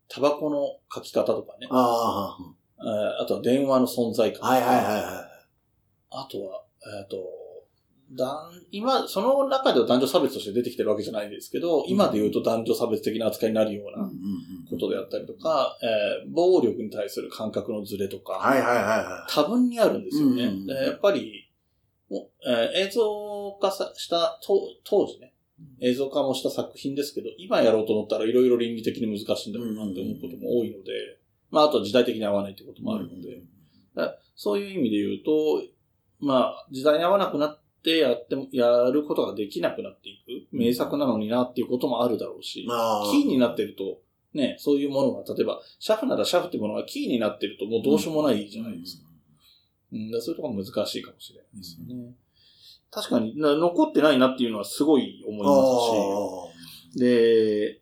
[0.08, 1.68] タバコの書き方とかね。
[1.70, 2.38] あ
[2.80, 4.46] えーあとは電話の存在感。
[4.50, 5.30] あ、はいはいはいは
[6.12, 6.64] あとは、
[7.00, 7.18] えっ、と、
[8.12, 13.98] 男今、その中では男女差別として出てきてるわけじゃないですけど、今で言うと男女差別的な扱いになるようい。
[14.00, 14.10] な
[14.70, 20.44] ことであったりとか、えー暴力に対する感覚のズレとか、はいはいはいは多分にあるんですよね。
[20.46, 21.50] うんでやっぱり、
[22.12, 25.33] えー映像化さしたと当時ね、
[25.82, 31.20] 映像化もした作品ですけど、今やろうと思ったらいろいろ倫理的に難しいんだろうなって思うことも多いので、
[31.52, 33.44] まああとは時代的に合わないってこともあるので、
[34.36, 35.64] そういう意味で言うと、
[36.20, 40.56] まあ時代に合わなくなってやっても、やることができなくなっていく。
[40.56, 42.66] 名作なのになっていうこともあるだろうし。
[43.12, 44.00] キーになってると、
[44.34, 49.10] ね、そういうものが、例えば、シャフならシャフってものがキーになってるともうどうしようもないじゃないですか。
[49.92, 52.16] うん、だそういうところが難しいかもしれないですよね。
[52.94, 57.82] 確かにな、残ってないなっていうのはすごい思いますし、で、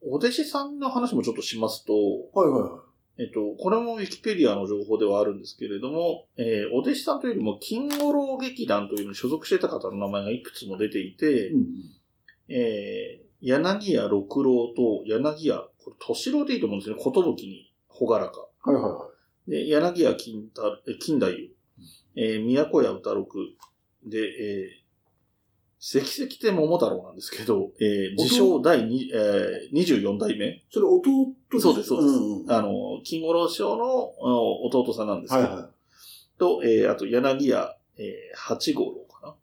[0.00, 1.92] お弟子さんの話もちょっとしますと。
[2.32, 2.70] はいはいはい。
[3.18, 11.52] えっと、これもウィキペディアの情報ではあるんですけれども、えーお弟子さんというよりも、金五郎劇団というのに所属していた方の名前がいくつも出ていて、
[12.48, 17.02] えー柳家六郎と柳家、これ、敏郎でいいと思うんですよね。
[17.02, 18.48] ことぶきに、ほがらか。
[18.62, 19.08] はいはいは
[19.46, 19.50] い。
[19.50, 21.30] で、柳家金太、え金太夫、
[22.16, 23.28] えー都屋歌六、
[24.06, 24.86] で、えー、
[25.78, 30.62] 関々手桃太郎なんですけど、えー自称第二えー24代目。
[30.70, 31.60] それ弟？
[31.60, 32.18] そうですそうです。
[32.18, 33.84] んんあの、金五郎師匠の
[34.64, 35.70] 弟さんなんですけど、はいは
[36.38, 39.34] と、えーあと柳家、えー八五郎かな？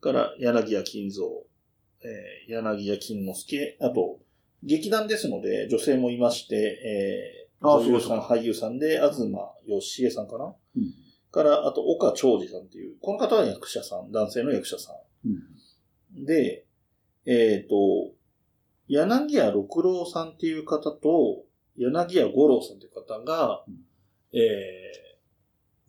[0.00, 1.26] から、柳家金蔵、
[2.02, 4.18] えー柳家金之助、あと、
[4.62, 9.28] 劇団ですので、女性もいまして、えーあ女優さん、そう俳優さんで、東
[9.68, 10.54] 義恵さんかな？
[10.76, 10.94] うん
[11.30, 14.92] から、あと、岡長司さんっていう、この方は役者さん、男性の役者さ
[15.26, 16.24] ん。
[16.24, 16.66] で、
[17.26, 18.12] えっ、と、
[18.88, 21.44] 柳家六郎さんっていう方と、
[21.76, 23.74] 柳家五郎さんっていう方が、うん。
[24.32, 24.38] え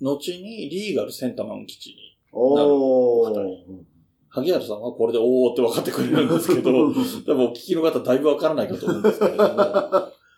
[0.01, 3.91] ー、後にリーガルセンタマン基地に、おー。
[4.29, 6.71] 萩原さんはこれでおーって分かってくれるんですけど、
[7.27, 9.53] 多分お聞きの方だいぶ分からないかと思うんですけれども、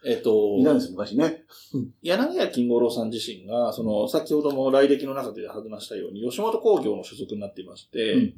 [0.05, 1.43] えっと、いないんです、昔ね。
[2.01, 8.33] 柳家金五郎さん自身が、その、先ほども来歴の中で話したように、吉本興業の所属になっていまして、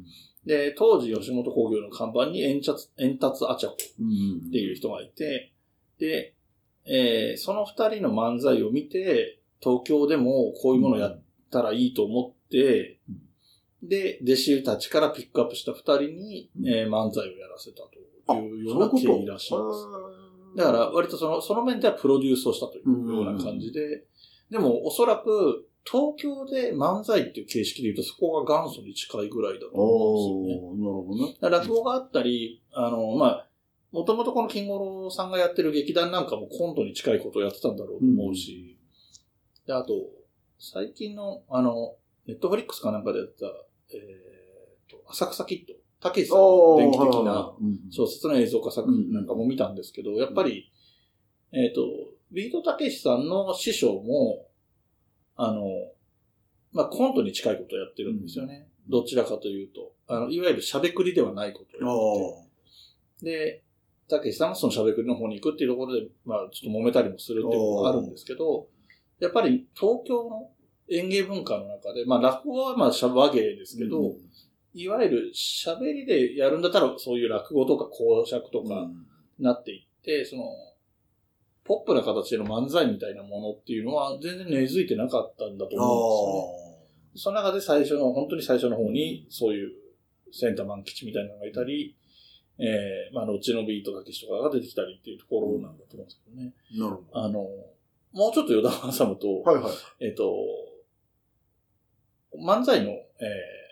[0.46, 5.52] で、当時吉本興業の看板に円達、円達アチャコうんっていう人がいて、
[5.98, 6.36] で、
[6.86, 13.00] えーその二人の漫才を見て、東京でもこういうものをやったらいいと思って、
[13.82, 17.78] で、弟子たちからピックアップした二人に、えー漫才をやらせた
[18.28, 20.25] というような経緯らしいんです。
[20.56, 24.06] だから、割とその、その面ではプロデュースをしたというような感じで、
[24.50, 30.82] でも、おそらく、東京で漫才っていう形式で言うと、そこが元祖に近いぐらいだと思うんですよね。
[30.82, 31.34] なるほどね。
[31.40, 33.48] だから落語があったり、あの、まあ、
[33.92, 38.78] もともとこの金五郎さんがやってる劇団なんかもコントに近いことをやってたんだろうと思うし、
[39.68, 39.94] で、あと、
[40.60, 43.46] 最近の、あの、ネットフリックスかなんかでやった、
[43.94, 45.74] えーと、浅草キッド、
[46.06, 47.52] たけしさんの電気的な
[47.90, 50.72] 小説の映像化作品なんかも見たんですけど、やっぱり、
[51.52, 51.82] えっ、と、
[52.32, 54.48] ビートたけしさんの師匠も、
[55.36, 55.64] あの、
[56.74, 58.68] まあ、コントに近いことをやってるんですよね。
[58.88, 59.94] どちらかというと。
[60.08, 63.38] あの、いわゆるしゃべくりではないことをやってて。
[63.38, 63.64] で、
[64.08, 68.68] たけしさんがそのしゃべくりの方に行くっていうところで、まあ、ちょっと揉めたりもするっていうことがあるんですけど、
[69.20, 70.52] やっぱり東京の
[70.90, 74.14] 演芸文化の中で、まあ、落語はまあ、しゃ和芸ですけど、
[74.76, 78.90] いわゆる喋りでやるんだったら、そういう落語とか講釈とか
[79.40, 80.44] なっていって、その、
[81.64, 87.32] ポップな形での漫才みたいなものっていうのは全然根付いてなかったんだと思うんですよね。
[87.32, 89.72] その中で最初の、本当に最初の方に、そういう
[90.34, 91.96] センターマン基地みたいなのがいたり、
[92.60, 96.54] えー、まあ、後のビートたけしとかが出てきたりっていうところなんだと思うんですけどね。
[96.78, 97.40] なるほあの、
[98.12, 99.42] もうちょっと余談を挟むと、ど。
[99.42, 99.74] はいはい。
[100.02, 100.36] えっ、と、
[102.38, 103.65] 漫才の、えー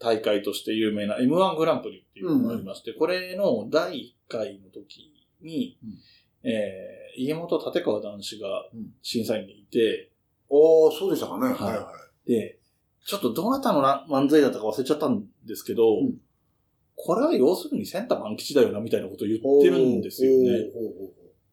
[0.00, 10.10] 大会として有名な M1 グランプリっていうのがありまして、これの第1回の時に、うんえー家元立川男子がうん審査員にいて、
[10.48, 11.48] おー、そうでしたかね。
[11.48, 11.92] はいはいは
[12.24, 12.58] で、
[13.04, 16.14] ちょっとどなたのな漫才だったか忘れちゃったんですけど、うん
[17.02, 19.38] これは要するにセンター満吉だよなみたいなことを言い。
[19.38, 20.66] ってるんですよね。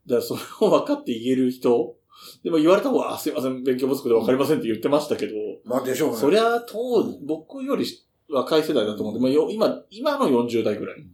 [0.05, 1.95] だからそれを分かって言える人、
[2.43, 5.33] でも言われた方が、あすいません、勉強不足で分かりませんって言ってましたけど、
[5.63, 6.17] まあでしょうね。
[6.17, 7.85] そりゃ、当僕より
[8.29, 11.05] 若い世代だと思うんで、まあ、よ今、今の40代ぐらい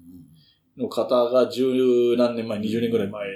[0.77, 3.27] の方が十何年前、20年ぐらい前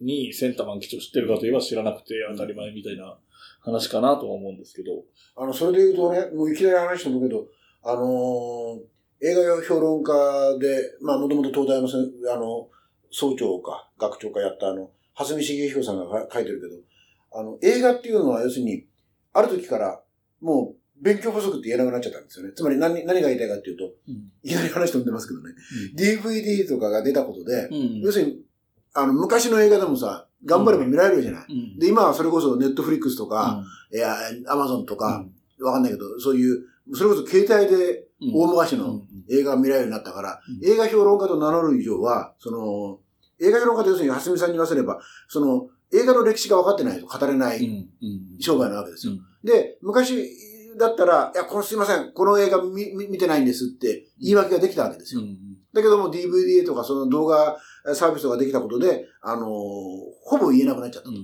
[0.00, 3.16] にセンター満吉を知ってるかといえば知らなくて当たり前みたいな
[3.60, 5.02] 話かなとは思うんですけど。
[5.36, 7.46] あの、それで言うとね、もういきなり話してもけど、
[7.82, 10.12] あのー映画評論家
[10.58, 11.88] で、まあ、もともと東大の
[12.32, 12.68] あの、
[13.10, 18.84] 総長か、学長かやったあの、蓮見茂彦さんが書いてるけど、あの、映画っていうのは要するに、
[19.32, 20.02] ある時から、
[20.40, 22.52] もう、勉強不足って言えなくなっちゃったんですよね。
[22.54, 24.30] つまり何、何が言いたいかっていうと、うん。
[24.42, 25.54] いきなり話飛んでますけどね、
[25.94, 28.00] DVD とかが出たことで、うん。
[28.00, 28.38] 要するに、
[28.94, 31.46] あの、昔の映画でもさ、頑張れば見られるじゃない。
[31.48, 31.78] うん。
[31.78, 34.16] で、今はそれこそネットフリックスとか、いや、
[34.48, 35.24] アマゾンとか、
[35.60, 40.70] わかんないけど、そういう、それこそ携帯で大昔の映画が見られるようになったから、うん。
[40.70, 43.00] 映画評論家と名乗る以上は、その、
[43.38, 47.88] 映画評論家と要するに、蓮見さんに言わせれば、その、映画の歴史が分かってないと語れない
[48.40, 49.12] 商売なわけですよ。
[49.44, 50.28] で、昔
[50.78, 55.22] だったら、いや、このすいません、この映画見見見てないんですって言い訳ができたわけですよ。
[55.72, 57.58] だけども DVD とかその動画
[57.94, 59.48] サービスとかできたことで、あのー
[60.22, 61.14] ほぼ言えなくなっちゃったと。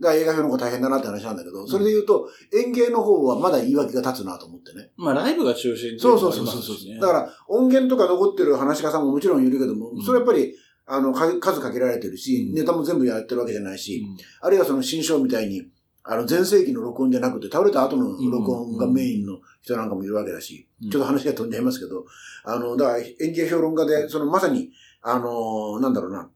[0.00, 4.90] だから映画評論家大変だなって話なんだけど、それで言うと、演芸の方はまだ言い訳が立つなと思ってね。
[4.96, 10.02] まあ、ライブが中心っていそうそうそうそうだから、音源とか残ってる話し家さんももちろんいるけども、うん。
[10.02, 10.54] それやっぱり、
[10.86, 12.54] あの、か数かけられてるし、うん。
[12.54, 14.16] ネタも全部やってるわけじゃないし、うん。
[14.42, 15.62] あるいはその新章みたいに、
[16.06, 20.90] あの、前世紀の録音じゃなくて、倒れた後の録音がメインの人なんかもいるわけだし、うん。
[20.90, 22.04] ちょっと話が飛んじゃいますけど、
[22.44, 26.30] あの、だから演芸評論家で、そのまさに、あの、なんだろうな、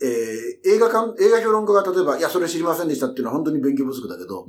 [0.00, 0.08] えー
[0.64, 4.46] 映画館、映画評論家が例えば、いや、それ知りませんでしたっていうのは本当に勉強不足だけど、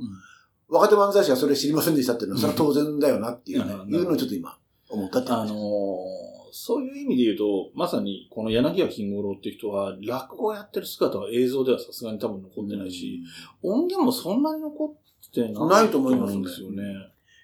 [0.68, 3.94] 若手漫才師がそれ知りませんでしたっていうのは、それは当然だよなっていうね、うん。
[3.94, 4.56] いうのをちょっと今、
[4.88, 5.50] 思ったってあの話。
[5.50, 6.19] ー
[6.52, 13.22] そういう意味で言うと、まさにこの柳家金五郎っていう人は、落語をやってる姿は映像ではさすがに多分残ってないし、
[13.62, 16.82] 音源もそんなに残ってないないと思いますねんですよね。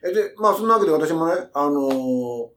[0.09, 2.49] えで、まあ、そんなわけで私もね、あのー、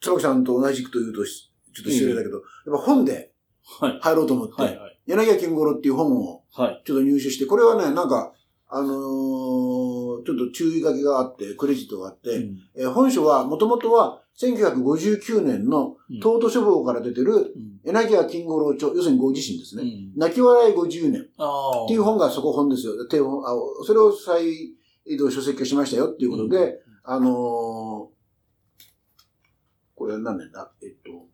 [0.00, 3.30] 椿さんと同じくというとし、ちょっと失礼だけど、やっぱ本で
[3.78, 3.98] はい。
[4.00, 5.00] 入ろうと思って、はいはい。
[5.06, 6.82] 柳家金五郎っていう本をはい。
[6.84, 8.32] ちょっと入手して、これはね、なんか、
[8.68, 16.16] あのーちょっと注意書きがあって、クレジットがあって、うんえー本書は、もともとは1959年のうん。
[16.16, 17.80] 東都書房から出てるうん。
[17.84, 19.82] 柳家金五郎著、要するにご自身ですね。
[19.82, 20.12] うん。
[20.16, 21.20] 泣き笑い50年。
[21.22, 23.06] っていう本がそこ本ですよ。
[23.08, 23.50] 手本あ
[23.84, 24.44] それを再
[25.04, 26.10] 移動書籍化しましたよ。
[26.10, 26.74] っていうことで、うん。
[27.04, 28.10] あのー
[29.96, 30.72] これは何年だ？
[30.82, 31.26] えっと、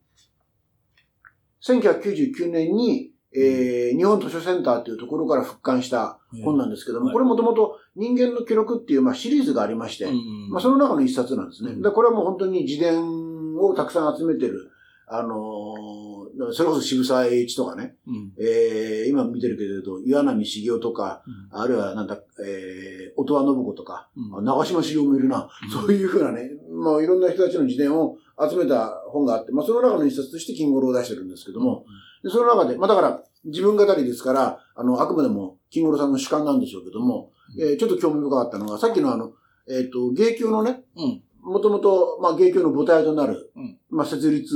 [1.62, 7.14] 1999年に、えー日本図書センターっていうところから復刊した本なんですけども、はい。
[7.14, 11.72] これもともと人間の記録っていう、まあ、シリーズがありまして、うんまあ、その中の一冊なんですね。
[11.72, 11.82] うん。
[11.82, 14.70] でこれはもう本当に自伝をたくさん集めてる、
[15.08, 16.16] あのー
[16.52, 18.32] それこそ渋沢栄一とかね、うん。
[18.38, 21.60] えー今見てるけれど、岩波茂雄とか、うん。
[21.60, 24.38] あるいはなんだ、えー、音羽信子とか、うん。
[24.38, 25.70] あ長島茂雄もいるな、うん。
[25.70, 31.86] そういうふうなね、まあいろんな人たちの自伝を集めた本があって、まあその中の一冊として金五郎を出してるんですけども、
[32.22, 39.32] でその中で、まあだから自分語りですから、あの、あくまでも金五郎さんの主観なんでしょうけども、うんえーちょっと興味深かったのが、さっきのあの、
[39.68, 41.22] えっ、と、芸協のね、うん。
[41.42, 43.78] もともと、まあ芸協の母体となる、うん。
[43.90, 44.54] まあ設立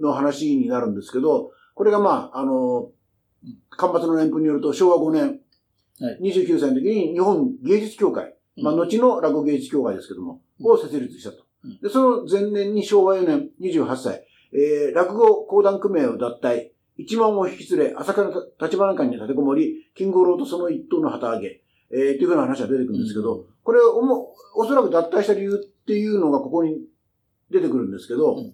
[0.00, 2.90] の話になるんですけど、これがまあ、あの
[3.44, 5.40] うん、干ばつの年譜によると昭和5年、
[5.98, 6.30] はい。
[6.32, 10.66] 29歳の時に日本芸術協会、まあ、うん後の落語芸術協会ですけども、うん。
[10.72, 11.44] を設立したと。
[11.64, 11.80] うん。
[11.80, 26.78] で、その前年に昭和4年28歳、えー、落語講談組合を脱退、一万を引き連れ、朝倉立花館に立てこもり、金五郎とその一党の旗揚げ、えー、っていうふうな話が出てくるんですけど、これおも、おそらく脱退した理由っていうのがここに
[27.50, 28.52] 出てくるんですけど、うん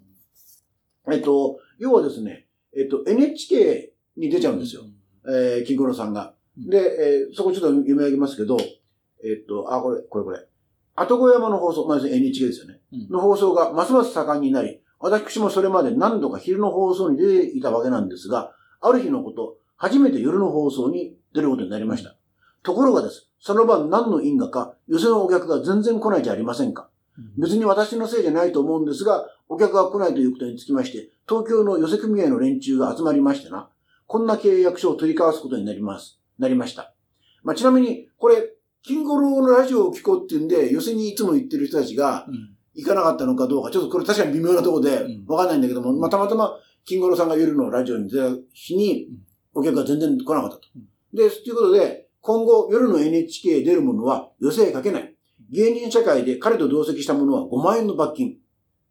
[1.13, 4.83] えっと、要はですね、えっと、NHK に出ちゃうんですよ。
[5.27, 6.35] えー、金五郎さんが。
[6.57, 10.47] うんで、えーそこちょっと読み上げますけど、えっと、あ、これ、これこれ。
[10.95, 12.81] 後小山の放送、まあ、NHK ですよね。
[12.93, 22.17] うんの放送がますます盛んになり、私もそれまで何度か昼の放送に出ていたわけなんですが、ある日のこと、初めて夜の放送に出ることになりました。
[22.63, 26.89] ところがです、その晩何の因果か、寄せのお客が全然来ないじゃありませんか。
[27.37, 33.69] 別に私のせいじゃないと思うんですが、お客が来ないということにつきまして、東京の寄せ組合の連中が集まりましてな、
[34.07, 36.95] こんな契約書を取り交わすことになります、なりました。
[37.43, 42.57] まあ、ちなみに、これ、金五郎のラジオを聞こうっていうんで、寄せにいつも行ってる人たちがうん。
[42.75, 45.25] 行かなかったのかどうか、ちょっとこれ確かに微妙なところでうん。
[45.27, 49.09] わかんないんだけども、まあ、たまたま金五郎さんが夜のラジオに出た日に
[49.55, 50.63] うん、お客が全然来なかったと。
[50.75, 50.89] うん。
[51.13, 55.15] で、ということで、今後夜の NHK 出るものは寄せへかけない。
[55.51, 58.35] 芸人社会で彼と同席したものは5万円の罰金っ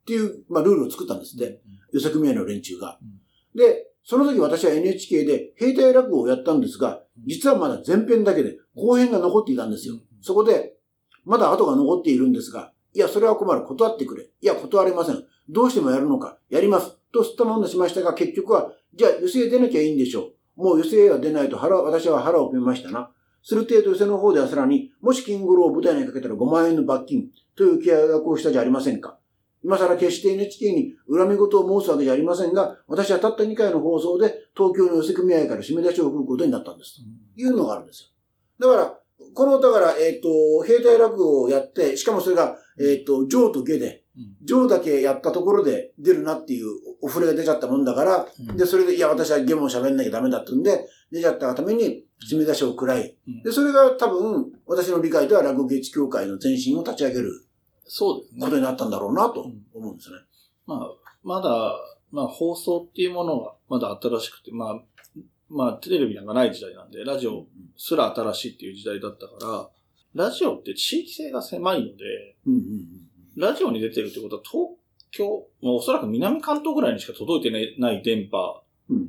[0.06, 1.62] ていう、まあ、ルールを作ったんですって。
[1.94, 3.00] 寄せ組合の連中が。
[3.56, 9.96] で、その時私は NHK で兵隊落語をやったんですが、実はまだ前編だけで後編が残っていたんですよ。
[10.22, 10.74] そこで、
[11.24, 13.64] まだ後が残っているんですが、いや、それは困る。
[13.64, 14.24] 断ってくれ。
[14.24, 15.24] いや、断れません。
[15.50, 16.38] どうしてもやるのか。
[16.50, 16.98] やります。
[17.14, 20.64] とすったもんだしましたが、結局は、じゃあ、寄席へ出なきゃいいんでしょう。
[20.64, 23.12] もう寄席へは出ないと腹、私は腹を決めましたな。
[23.44, 29.18] する程度寄席の方ではさらに、もし金五郎を舞台にかけたら5万円の罰金という契約をしたじゃありませんか。
[29.64, 36.98] 今更決して NHK に恨み事を申すわけじゃありませんが、私はたった2回の放送で東京の寄せ組合から締め出しを送ることになったんです。
[36.98, 37.02] と
[37.36, 38.12] いうのがあるんです
[38.60, 38.68] よ。
[38.68, 38.98] だから、
[39.34, 44.04] この、だから、えっ、と、兵隊落語をやって、しかもそれが、えっ、と、上と下で、
[44.44, 46.68] 上だけやったところで出るなっていう
[47.02, 57.46] お触れが出ちゃったもんだから、うんで、それで、いや、私は下も喋んなきゃダメだってんで、出ちゃったがために、締め出しを食らい、うんで、それが多分、私の理解では落語芸術協会の前身を立ち上げる
[57.86, 58.42] そうですね。
[58.42, 60.18] ことになったんだろうなとうん思うんですね。
[60.66, 60.80] まあ、
[61.24, 61.76] まだ、
[62.12, 64.82] まあ放送っていうものがまだ新しくて、まあ、
[65.50, 67.48] まあテレビなんかない時代なんで、ラジオ
[67.78, 69.70] すら新しいっていう時代だったか
[70.16, 72.88] ら、ラジオって地域性が狭いので、うんうんうん
[73.38, 74.72] ラジオに出てるってことは東
[75.10, 78.62] 京、まあおそらく南関東ぐらいにしか届いてない電波うん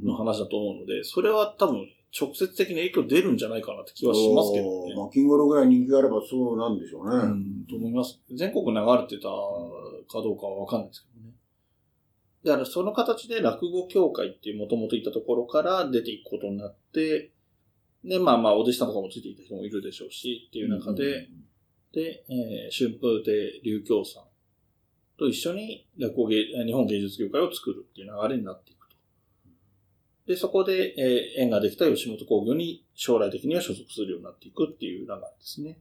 [0.05, 1.87] の話だと思うので、それは多分
[2.19, 4.95] 直接的に影響出るんじゃないかなって気はしますけどね。
[4.95, 7.17] まあ、金五郎ぐらい人気があればそうなんでしょうね。
[7.17, 8.21] うん、と思います。
[8.35, 11.33] 全国流れてたかどうかはわかんないですけどね。
[12.45, 17.31] だからその形で落語協会っていうもともといたところから出ていくことになって、
[18.05, 21.29] で、まあまあ、お弟子さんとかもついていた人もいるでしょうし、っていう中で、
[21.93, 24.25] で、えー春風亭流京さん
[25.19, 28.82] と一緒に落語芸、日本芸術協会を作るっていう流れになっていくと。
[30.27, 35.79] で、そこで、えー縁ができた吉本興業に将来的には所属するようになっていくっていう流れですね。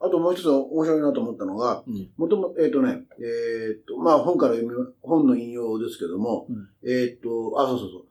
[0.00, 2.10] あともう一つ面白いなと思ったのが、うん。
[2.16, 8.04] もとも、えっ、とね、えっ、と、まあ本から読み、本の引用ですけども、うんえっ、と、あ、そうそうそう。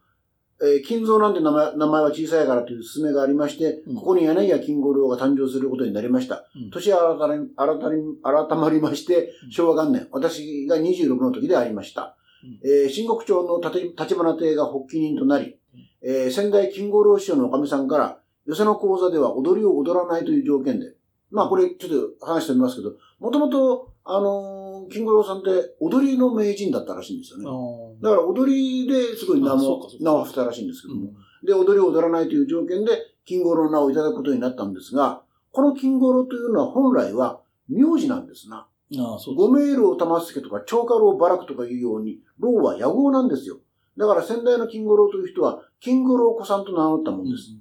[0.64, 6.45] えー金蔵なんて名前名前は小さいからという勧めがありまして、うんここに柳家金五郎が誕生することになりました。
[6.55, 12.16] うん年は改め改め改まりましてう、ん昭和元年、私が26の時でありました。
[12.63, 15.57] えー新国町の立立花亭が発起人となり、
[16.01, 20.93] えー先代金五郎師匠のおかみさんから、寄せの講座では踊りを踊らないという条件で、
[21.29, 27.45] まあこれちょっと話してみますけど、もともと、あのー金五郎さんって踊りの名人だったらしいんですよね。
[28.01, 31.45] だから踊りですごい名も名を伏せたらしいんですけども、うん。
[31.45, 32.91] で、踊りを踊らないという条件で、
[33.25, 35.21] 金五郎の名をいただくことになったんですが、
[35.51, 38.67] この金五郎というのは本来は名字なんですな。
[38.99, 43.59] ああ、そうですご迷路を玉助とか長家老バラクとかいうように、老は野号なんですよ。
[43.97, 47.55] だから先代の金五郎という人は、金五郎子さんと名乗ったもんです。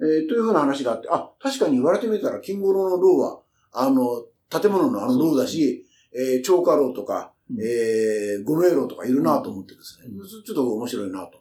[0.00, 3.40] えーというふうな話があって、あ、確かに言われてみたら、金五郎の老は、
[3.72, 11.40] あの、建物のあの老だし、えー長家老とか、うんえー、ご迷路とかいるなと思ってですね、うんちょっと面白いなと。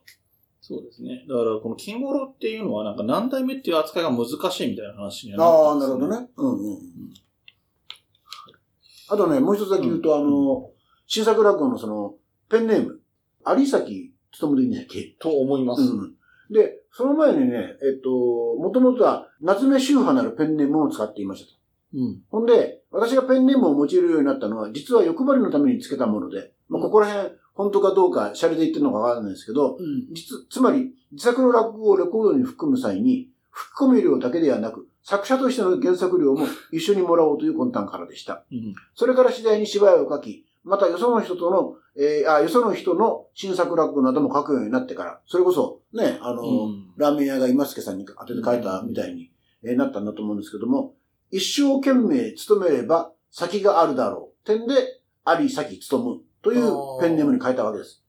[0.70, 1.26] そうですね。
[1.28, 6.30] だから、この金五郎っていうのは、なんか何代目っていう扱いが難しいみたいな話にはああ、ってますなるほどね。
[6.38, 6.80] うんうん。
[9.10, 10.70] あとね、もう一つだけ言うと、あの、
[11.08, 12.16] 新作落語のその、
[12.50, 13.00] ペンネーム、
[13.46, 15.16] 有崎勤でいいんだっけ？
[15.20, 15.82] と思います。
[15.82, 16.16] うん。
[16.52, 21.58] で、その前にね、えっと、もともとは、夏目宗派なるペンネームを使っていましたと。
[21.96, 22.22] うん。
[22.30, 30.08] ほんで、私がペンネームを用いるようになったのは、実は欲張りのためにつけたもので、まあ、ここら辺、本当かどうか、シャレで言ってるのかわからないですけど、うん。
[30.14, 38.46] 実、つまり、自作の落語をレコードに含む際に、吹き込み料だけではなく、作者としての原作料も一緒にもらおうという魂胆からでした。
[38.52, 38.76] うん。
[38.94, 49.32] それから次第に芝居を書き、またよその人との、えーあ、よその人の新作落語なども書くようになってから、それこそ、ね、あの、うんラーメン屋が今助さんに当てて書いたみたいに、
[49.64, 50.94] えーなったんだと思うんですけども、
[51.32, 54.46] 一生懸命勤めれば先があるだろう。
[54.46, 56.70] 点で、あり先勤むという
[57.02, 58.04] ペンネームに書いたわけです。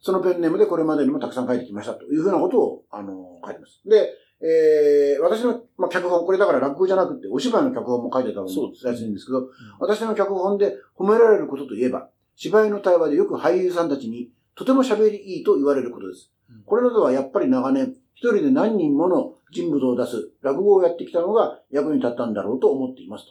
[0.00, 3.82] そのペンネームでこれまでにもたくさん書いてきましたというふうなことを、あの、書いてます。
[3.84, 9.48] で、えー私の、まあ、脚本、これだから落語じゃなくて、お芝居の脚本も書いてたもらしいんですけど、
[9.80, 16.62] 私の脚本で褒められることといえば、芝居の対話でよく俳優さんたちに、とても喋りいいと言われることですうん。
[16.64, 23.26] これなどはやっぱり長年、一人で何人もの人物を出す落語をやってきたのが役に立ったんだろうと思っています。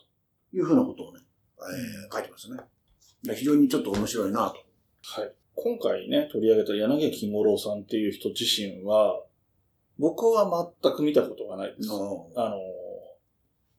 [0.52, 1.22] というふうなことをね、
[1.60, 2.60] えー書いてますね。
[3.24, 4.58] で非常にちょっと面白いなと。
[5.04, 5.32] はい。
[5.56, 9.22] 今回ね、取り上げた柳家金五郎さんっていう人自身は、
[9.98, 11.90] 僕は全く見たことがないです。
[11.92, 12.58] あの、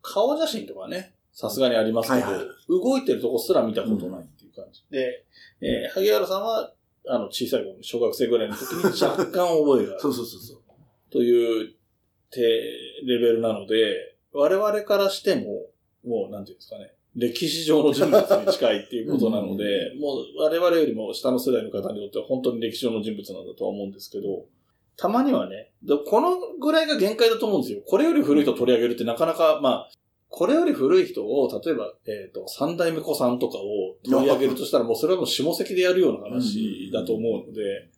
[0.03, 4.85] 顔写真とかね、さすがにありますけど、はいはい動いてるとこすら見たことないっていう感じ。
[4.91, 5.25] で、
[5.61, 6.73] えー萩原さんは、
[7.09, 10.59] あの、小さい頃、小学生ぐらいの時に若干覚えがある そうそうそうそう。
[11.11, 11.77] という
[12.31, 12.41] て
[13.05, 15.67] レベルなので、我々からしても、
[16.05, 24.45] もう、なんていうんですかね、歴史上の人物に近いっていうことなので、もう我々よりも下の世代の方にとっては本当に歴史上の人物なんだとは思うんですけど、
[24.97, 27.83] たまにはね、でこのぐらいが限界だと思うんですよ。
[27.87, 29.91] これより古い人を取り上げるってなかなか、まあ、
[30.29, 37.89] これより古い人を、例えば、えっ、と、三代目子さんとかを取り上げるとしたら、もうそれはもう下関でやるような話だと思うので、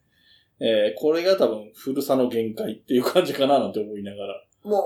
[0.61, 4.45] えーこれが多分古さの限界っていう感じかななんて思いながら。
[4.65, 4.83] もう、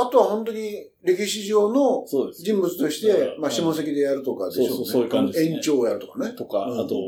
[0.00, 2.04] あとは本当に歴史上の。
[2.32, 4.68] 人物としうて、んまあ、下関でやるとかでしょうね。
[4.68, 6.30] そうそうそういう感じですね延長をやるとかね。
[6.32, 7.00] とか、うんあとは、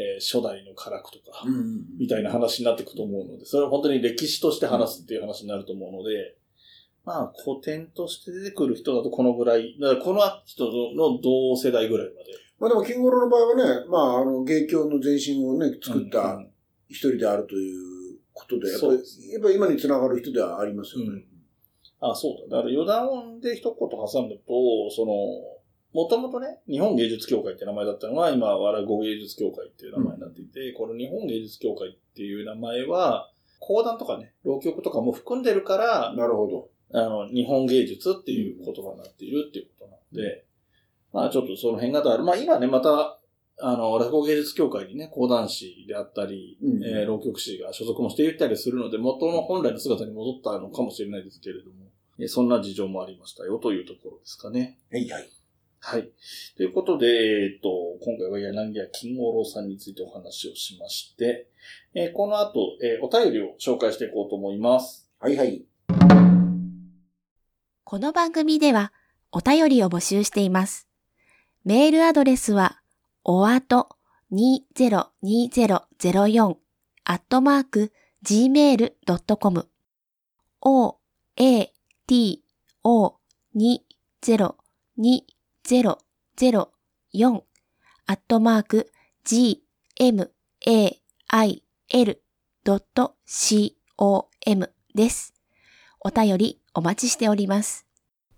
[0.00, 1.98] えー初代の唐苦とか、うん。
[1.98, 6.36] みたいな話になっていくと思うので、それは本当に歴史として話すっていう話になると思うので、
[7.04, 12.30] まあ、古典として出てくる人だとこのぐらい、だからこの人の同世代ぐらいまで。
[12.58, 16.50] まあでも、金五郎の場合はね、まあ、あの、芸協の前身をね、作っうたん
[16.88, 18.92] 一人であるということで、やっぱり
[19.32, 21.10] やっぱり今につながる人ではありますよね。
[21.10, 21.30] うん
[22.00, 22.56] あ、そうだ。
[22.56, 25.59] だから余談音で一言挟むと、その、
[25.92, 36.70] もともとね、日本芸術協会って名前だったのが、今は落語芸術協会っていう名前になっていて、この日本芸術協会っていう名前は、講談とかね、浪曲とかも含んでるから、なるほど。
[36.92, 40.44] あの、日本芸術っていう言葉になっているっていうことなんで、
[41.12, 42.24] まあちょっとその辺がある。
[42.24, 43.18] まあ今ね、また、
[43.62, 51.72] あの、落語芸術協会にね、講談師であったり、うんえー浪曲師が所属もしていたりするので、元の本来の姿に戻ったのかもしれないですけれども、
[52.18, 54.78] えーそんな事情もありましたよというところですかね。
[54.90, 55.28] はいはい。
[55.82, 56.10] はい。
[56.58, 57.70] ということで、えっ、と、
[58.04, 61.48] 今回は柳家金五郎さんについてお話をしまして、
[61.94, 65.10] えーこの後、えーお便りを紹介していこうと思います。
[65.18, 65.64] はいはい。
[67.84, 68.92] この番組では
[69.32, 70.86] お便りを募集しています。
[71.64, 72.82] メールアドレスは、
[73.24, 73.88] おあと
[74.32, 76.56] 202004
[77.04, 79.66] アットマーク gmail.com
[80.60, 80.98] o,
[81.36, 81.72] a,
[82.06, 82.44] t,
[82.84, 83.16] o,
[85.70, 87.42] 004
[88.06, 88.92] アットマーク
[89.22, 89.62] g,
[90.00, 90.32] m,
[90.66, 92.22] a, i, l,
[93.24, 95.32] c, o, m です。
[96.00, 97.86] お便りお待ちしております。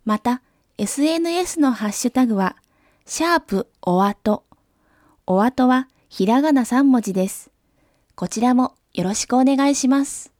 [0.04, 0.42] また、
[0.76, 2.56] SNS のハッシュタグは、
[3.06, 4.44] シャープおあと。
[5.26, 7.50] おあとはひらがな3文字です。
[8.14, 10.34] こちらもよろしくお願いします。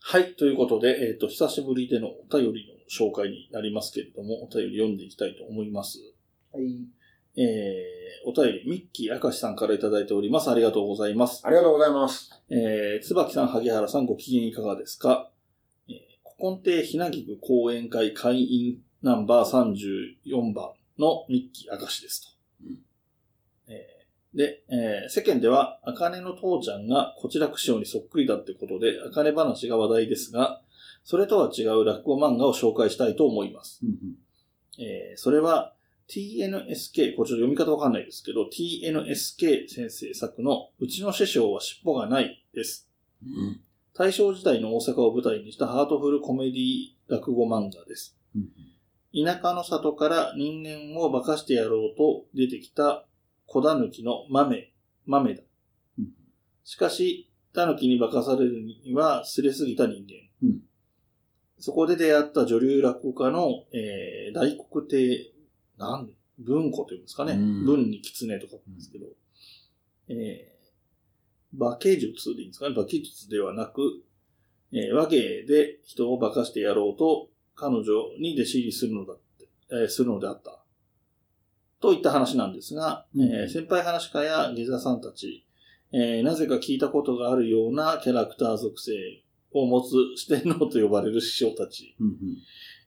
[0.00, 0.34] はい。
[0.34, 5.98] ということで、えっ、と、久しぶりでのお便りの紹介になりますけれども、お便り読んでいきたいと思います。
[6.52, 6.64] はい。
[7.34, 10.50] えー、お便り、ミッキー明石さんからいただいております。
[10.50, 11.40] ありがとうございます。
[11.46, 12.30] ありがとうございます。
[12.50, 15.30] えー、椿さん、萩原さん、ご機嫌いかがですか？
[15.88, 19.74] えー、古今亭ひなぎく講演会会員ナンバー
[20.24, 22.66] 34番のミッキー明石ですと。
[22.66, 22.78] うん
[23.68, 24.02] えー
[24.34, 30.61] で、えー世間では、茜の父ちゃんがこちらく師匠にそっくりだってことで、茜話が話題ですが、
[31.04, 33.80] それとは違う落語漫画を紹介したいと思います。
[34.78, 35.74] えーそれは
[36.08, 42.88] TNSK、これちょっと読み方わかんないですけど、TNSK 先生作のうちの師匠は尻尾がないです。
[43.24, 43.60] うん
[43.94, 48.16] 大正時代の大阪を舞台にしたハートフルコメディ落語漫画です。
[49.14, 53.04] 田舎の里から人間を化かしてやろうと出てきた
[53.44, 54.72] 小狸の豆、
[55.04, 55.42] 豆だ
[55.98, 56.08] うん。
[56.64, 60.14] しかし、狸に化かされるにはすれすぎた人間。
[60.42, 60.60] うん
[61.62, 65.32] そこで出会った女流落語家の、えー大黒亭、
[65.78, 67.34] なんで、文庫というんですかね。
[67.34, 69.06] うん文に狐とか言うんですけど、
[70.08, 72.74] えー化け術でいいんですかね。
[72.74, 74.02] 化け術ではなく、
[74.72, 77.84] えー和芸で人を化かしてやろうと彼女
[78.18, 80.64] に弟子入りするのだって、えーするのであった。
[81.80, 85.46] といった話なんですが、うんえー先輩話家や下座さんたち、
[85.92, 88.92] えーなぜか聞いたことがあるようなキャラクター属性
[89.54, 91.94] を持つ四天王と呼ばれる師匠たち。
[92.00, 92.16] うん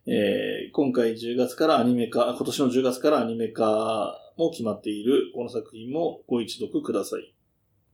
[0.08, 7.36] えー今回10月からアニメ化、今年の10月からアニメ化も決まっているこの作品もご一読ください。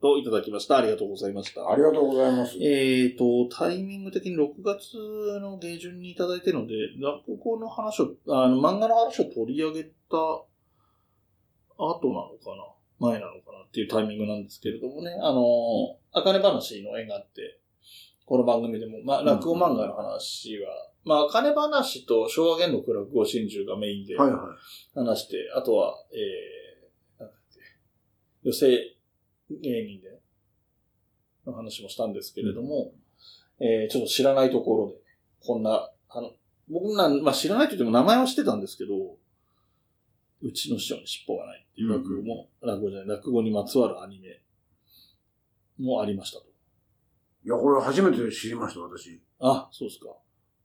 [0.02, 0.78] といただきました。
[0.78, 1.70] ありがとうございました。
[1.70, 2.58] ありがとうございます。
[2.60, 4.94] えーと、タイミング的に6月
[5.40, 10.48] の下旬にいただいてるので、落語の話を、あの、漫画の話を取り上げた後
[11.78, 12.00] なの
[12.42, 12.66] かな
[12.98, 15.42] 前なのかなっていうタイミングなんですけれどもね、あの、
[16.12, 17.60] あかね話の絵があって、
[18.24, 20.70] この番組でも、まあ、落語漫画の話は、
[21.04, 24.56] まあ、あかね話と昭和元禄落語真珠がメインではいは
[24.94, 27.60] 話して、あとは、えー、なんだっけ、
[28.48, 28.98] 寄席
[29.50, 30.20] 芸人で
[31.46, 32.92] の話もしたんですけれども、
[33.60, 34.94] えー、ちょっと知らないところで、
[35.44, 36.30] こんな、あの、
[36.68, 38.94] 僕なん、まあ、知らないと言っても名前は知ってたんですけど、
[40.42, 44.40] うちの師匠に尻尾がないっていう落語も、落語じゃない、落語にまつわるアニメ
[45.78, 46.51] もありましたと。
[47.44, 47.46] い。
[47.46, 49.20] いや、これ初めて知りました、私。
[49.40, 50.06] あ、そうですか。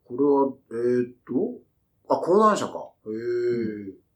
[0.05, 2.91] これは、えーっと、あ、講談社か。
[3.05, 4.07] へえ。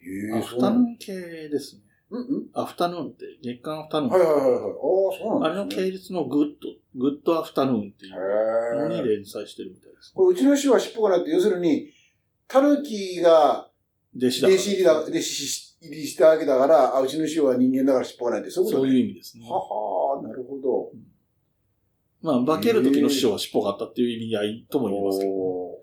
[0.00, 1.12] へえ、アフタヌーン系
[1.48, 1.82] ですね。
[2.10, 4.12] うんうんアフタヌーンって、月刊アフタヌーン。
[4.12, 4.52] はいはいはいはい。
[4.52, 5.88] ああ、そうあれのなんですね。
[5.88, 6.68] 系列のグッド、
[6.98, 9.16] グッドアフタヌーンっていうのにへえ。
[9.16, 10.12] 連載してるみたいです。
[10.14, 11.92] これ、うちの師匠は尻尾がないって、要するに、
[12.46, 13.68] タヌキが
[14.16, 18.90] 弟子だから弟子入りだ、弟子入りしたわけだから、あ、うちの師匠は人間だから尻尾がないって、そういうことね。
[18.90, 19.46] そういう意味ですね。
[19.46, 19.62] はは。
[22.20, 25.32] まあ、化ける時の師匠は尻尾があったっていう意味合いとも言えますけど。
[25.32, 25.78] お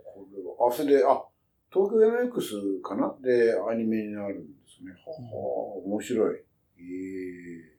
[0.70, 1.24] ーあ、それで、あ、
[1.72, 3.14] 東京 MX かな？
[3.22, 4.92] で、アニメになるんですね。
[5.06, 6.36] はは、面白い。
[6.36, 7.76] ええ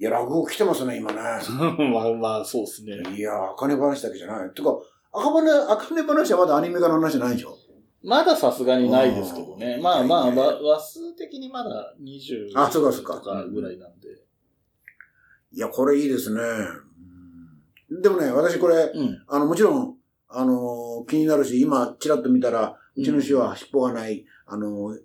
[0.00, 1.18] いや、落語来てますね、今ね。
[1.92, 3.02] まあまあ、そうですね。
[3.14, 4.50] いや、赤根話だけじゃない。
[4.54, 4.78] てか、
[5.12, 7.54] 赤羽、赤根話はまだアニメ化の話じゃないでしょ
[8.02, 9.74] まださすがにないですけどね。
[9.76, 14.08] うんまあまあ、いやいやわ話数的にまだ20あそうかそうかとかぐらいなんで。
[15.52, 16.40] いや、これいいですね。
[17.90, 19.24] うんでもね、私これ、うん。
[19.26, 19.96] あの、もちろん、
[20.28, 25.00] あの、気になるし、今、ちらっと見たら、うちの師は尻尾がない、あの、表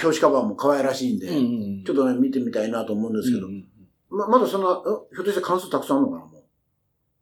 [0.00, 1.38] 紙カバーも可愛らしいんで、うんう
[1.80, 1.84] ん。
[1.84, 3.68] ちょっとね、見てみたいなと思うんですけど、うんうんうん
[4.10, 6.44] ま、まだそんな、えひょっとして関数たくさんあるのかな、もう。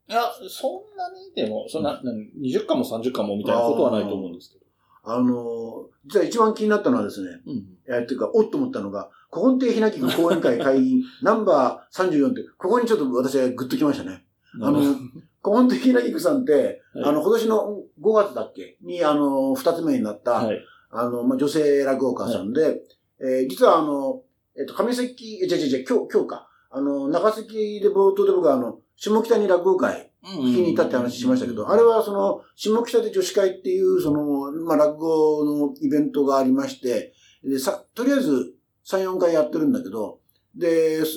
[0.09, 4.67] いや、そんなにでも、そんな、何20巻も30巻もみたいなことはないと思うんですけど。
[5.03, 7.65] あの、実は一番気になったのはですね、うん。
[7.89, 14.26] えーっていうか、おっと思ったのが、古今亭ひなきく講演会会員、ナンバー34って、ここにちょっと私はグッときましたね。
[14.63, 14.97] あの、古
[15.43, 17.05] 今亭ひなきくさんって、はい。
[17.05, 18.77] あの、今年の5月だっけ？
[18.83, 20.59] に、あの、二つ目になった、はい。
[20.91, 22.83] あの、まあ、女性落語家さんで、
[23.21, 24.23] えー実はあの、
[24.59, 26.49] えっ、と、上関、え、じゃじゃじゃ今日、今日か。
[26.71, 27.47] あの、中関
[27.81, 37.13] で冒頭で僕はあの、下北に落語会、聞きに行ったって話しましたけど、あれはその、下北で女子会っていう、その、まあ、落語のイベントがありまして、
[37.45, 38.55] で、さ、とりあえず
[38.87, 40.21] 3、4回やってるんだけど、
[40.55, 41.13] で、す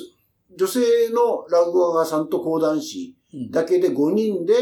[0.56, 0.80] 女性
[1.10, 3.19] の落語家さんと講談師うん、
[3.50, 4.54] だけで5人で、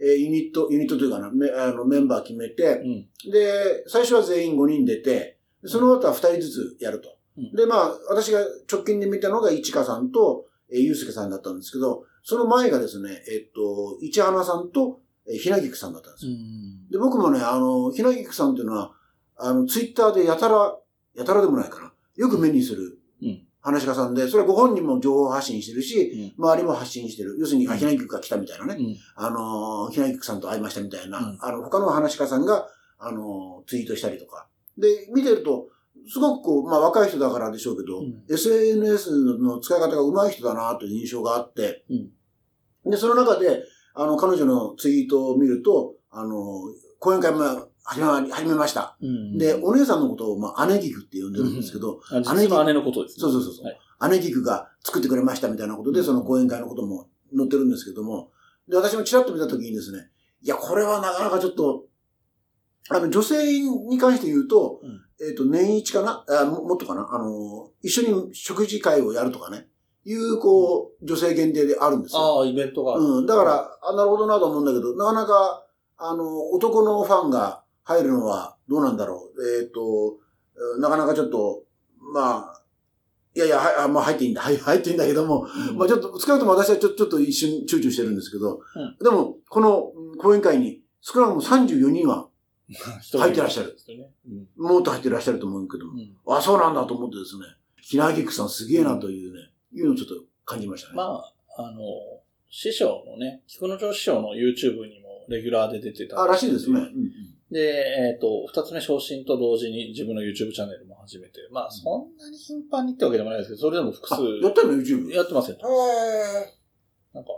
[0.00, 2.80] えーユニット、ユニットというかな、メあのメンバー決めて、
[3.24, 3.30] うん。
[3.30, 7.10] で、最初は全員5人出て、その後は2人ずつやると。
[7.10, 7.18] うん
[7.54, 8.40] で、まあ、私が
[8.70, 16.36] 直近で見たのが市川さんと、えー、ゆうすけさんだったんですけど、その前がですね、えっと、市花さんと、えーひなぎくさんだったんですうよ。
[16.36, 16.88] ん。
[16.90, 18.92] で、僕もね、あの、ひなぎくさんっていうのは、
[19.36, 20.76] あの、ツイッターでやたら、
[21.14, 21.92] やたらでもないかな。
[22.16, 22.97] よく目にするうん。
[23.72, 26.44] 話し家さんで、それはご本人も情報発信してるし、うん。
[26.44, 27.36] 周りも発信してる。
[27.38, 28.76] 要するに、あ、うんひなぎくが来たみたいなね。
[28.78, 28.96] うん。
[29.16, 34.48] あの、ひなぎくさんと会いましたみたいな、うんあの、他の話し家さんが、あの、ツイートしたりとか。
[34.76, 35.68] で、見てると、
[36.10, 42.10] すごくこう、まあ若い人だからでしょうけど、うん SNS の使い方が上手い人だなという印象があって、うん
[42.90, 43.64] で、その中で、
[43.94, 46.62] あの、彼女のツイートを見ると、あの、
[47.00, 48.98] 講演会も始まり、始めました。
[49.00, 49.38] うん。
[49.38, 53.20] で、お姉さんのことを、まあ、姉菊って呼んでるんですけど、あ実の姉のことですね。
[53.22, 54.08] そうそうそう。
[54.10, 58.30] 姉菊が作ってくれましたみたいなことで、うんその講演会のことも載ってるんですけども、
[58.68, 60.10] で、私もちらっと見たときにですね、
[60.42, 61.86] いや、これはなかなかちょっと、
[62.90, 66.24] あの、女性に関して言うと、うんえっ、と、年一かな？
[66.28, 67.08] あももっとかな？
[67.10, 69.66] あの、一緒に食事会をやるとかね、
[70.04, 72.38] いう、こう、女性限定であるんですよ。
[72.38, 72.94] ああ、イベントが。
[72.94, 73.26] うん。
[73.26, 75.66] だから、あ、なるほどなと思うんだけど、なかなか、
[75.96, 79.60] あの、男のファンが入るのはどうなんだろう？
[79.60, 81.62] えっ、ーなかなかちょっと、
[82.12, 82.62] まあ、
[83.34, 92.28] いやいや、はいあまあ入っていいんだ、はい入っていいんだけども、うんまあちょっと、少なくとも私はちょちょっと一瞬躊躇してるんですけど、うんでも、このうん講演会に少なくとも34人は
[93.18, 93.76] 入ってらっしゃる。
[94.56, 97.44] もっと入ってらっしゃると思うけども、うんあ、そうなんだと思ってですね、
[97.80, 100.14] ひなぎくさんすげえなというね、いうのをちょっと
[100.44, 100.96] 感じましたね。
[100.96, 101.80] まあ、あの、
[102.50, 106.20] 師匠のね、菊之丞師匠の YouTube にもレギュラーで出てた。
[106.22, 106.80] あ、らしいですね。
[106.80, 115.10] うんうんで、えっ、と、二つ目昇進と同時に自分の YouTube チャンネルも始めて、まあ、そんなに頻繁にってわけでもないですけど、それでも複数あ、やってるの ?YouTube?
[115.14, 115.56] やってますよ。
[115.56, 117.30] へーなんか、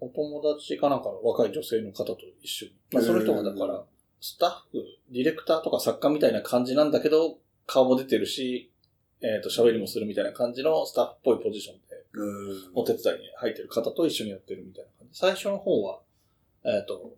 [0.00, 2.72] お友達かなんかの若い女性の方と一緒に。
[2.92, 3.82] まあ、その人がだから、
[4.20, 8.70] スタッフ、ディレクターとか作家みたいな感じなんだけど、顔も出てるし、
[9.22, 15.18] えっ、と、喋りもするみたいな感じのスタッフっぽいポジションで、うんお手伝いに入ってる方と一緒にやってるみたいな感じ。
[15.18, 16.00] 最初の方は、
[16.64, 17.16] えっ、と、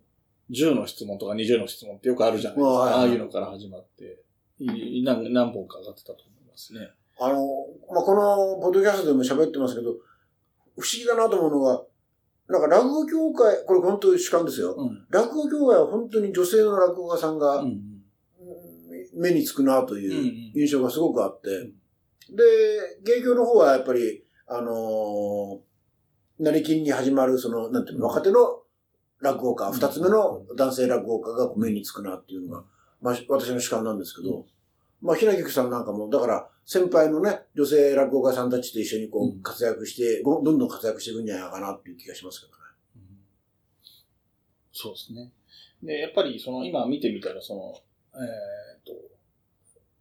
[0.51, 2.73] 10の質問とか20の質問ってよくあるじゃないですか。
[2.73, 4.23] あああいうのから始まって、
[4.59, 6.89] い何何本か上がってたと思いますね。
[7.19, 7.35] あの、
[7.93, 9.91] まあ、この、ポッドキャストでも喋ってますけど、
[10.77, 11.83] 不思議だなと思うのが、
[12.47, 14.75] なんか落語協会、これ本当に主観ですよ。
[14.77, 15.05] うん。
[15.09, 17.67] 落語協会は本当に女性の落語家さんがうん。
[17.67, 17.97] うん
[19.13, 19.99] 目につくなとうん。
[19.99, 20.03] う。
[20.03, 21.73] いうん印象がすごくあって、ん
[22.35, 22.43] で、
[23.03, 25.59] 芸協の方はやっぱり、あのー、
[26.39, 28.61] 成金に始まる、その、なんていうの、若手の
[29.19, 32.63] 落語家、うん二つ目の男性落語家が目につくなっていうのが、
[33.01, 34.45] まあ、私の主観なんですけど、
[35.01, 42.57] まあ、ひなぎくさんなんかも、だから、先輩のね、女性落語家さんたちと一緒にこう活躍して、ごどんどん活躍していくんじゃないかなっていう気がしますけどね。
[42.97, 43.01] うん
[44.73, 45.31] そうですね。
[45.81, 48.91] で、やっぱりその今見てみたらその、えっ、と、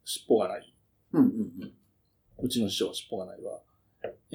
[0.04, 0.74] 尻尾がない。
[1.12, 1.72] うんうんうん。
[2.42, 3.60] うちの師匠は尻尾がないは、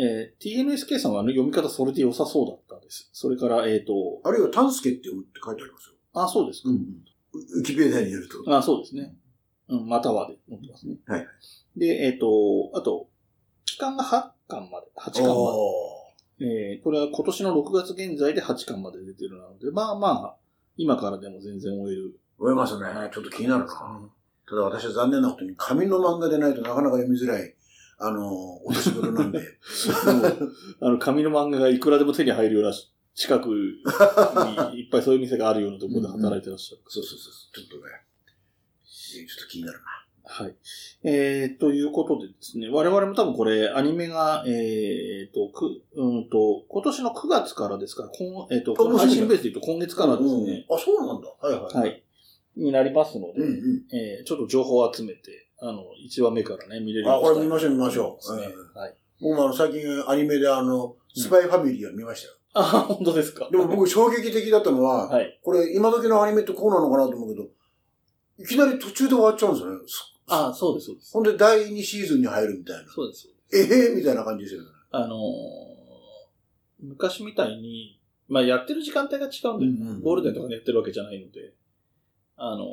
[0.01, 3.11] えー、TNSK さんはあの読み方それで良さそうだったんです。
[3.13, 3.93] それから、えっ、と、
[4.23, 5.95] あるいは、タンスケって読むって書いてありますよ。
[6.13, 6.69] あ、そうですか。
[6.69, 7.59] うんうん。
[7.59, 8.43] ウキペディアによると。
[8.57, 9.13] あ、そうですね。
[9.69, 10.97] うん、またはで載ってますね。
[11.05, 11.27] はい。
[11.77, 12.25] で、えっ、と、
[12.73, 13.09] あと、
[13.65, 14.09] 期間が8
[14.47, 15.51] 巻まで、8巻ま
[16.39, 20.35] で、えーこれは今年の6月現在で8巻まで出てるので、まあまあ、
[20.75, 22.19] 今からでも全然終える。
[22.39, 22.87] 思いますね。
[23.13, 24.09] ちょっと気になるな。
[24.49, 27.55] ただ私は残念なことに紙の漫画でないとなかなか読みづらい、
[28.03, 29.39] あの、お年頃なんで。
[30.81, 32.75] あの、紙の漫画がいくらでも手に入るような
[33.13, 36.81] 近くに いっぱいそういう店があるようなところで働いてらっしゃる。
[36.87, 37.31] そうそうそう。
[37.53, 37.91] ちょっとね、
[38.83, 39.85] ちょっと気になるな。
[40.23, 40.55] はい。
[41.03, 51.27] えー、ということでですね、我々も多分これ、アニメが、えー、と、く、うんと、今年の9月からですから、今えー、と、この配信ベースで言うと今月からですね、うんあ、そうなんだ。
[51.39, 51.87] はいはい。
[51.87, 52.03] はい。
[52.55, 53.95] になりますので、うんうん。
[53.95, 58.15] えーちょっと情報を集めて、あの、1話目からね、見れるよあ、うにこれ見ましょう見ましょう。
[58.17, 58.95] ですねうんはい。
[59.21, 62.33] 僕もあの、最近アニメであの、スパイファミリーは見ましたよ。
[62.53, 63.47] あ、本当ですか？
[63.51, 65.39] でも僕衝撃的だったのは、はい。
[65.43, 67.47] これ今時のアニメってこうなのかなと思うけど、
[68.39, 69.79] いきなり途中で終わっちゃうんですよね。
[69.85, 70.03] そ
[70.49, 71.13] あ、そうです、そうです。
[71.13, 72.91] ほんで第2シーズンに入るみたいな。
[72.91, 73.27] そうです。
[73.53, 73.95] ええ？
[73.95, 74.67] みたいな感じですよね。
[74.91, 75.19] あのー
[76.83, 81.53] 昔みたいに、まあ、やってる時間帯が違うんで、うんうんゴールデンとかでやってるわけじゃないので、
[82.37, 82.65] あの、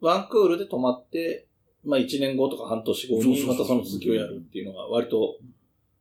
[0.00, 1.46] ワンクールで止まって、
[1.84, 5.36] まあ、1年後とか半年後にまたその続きをやるっていうのが割と、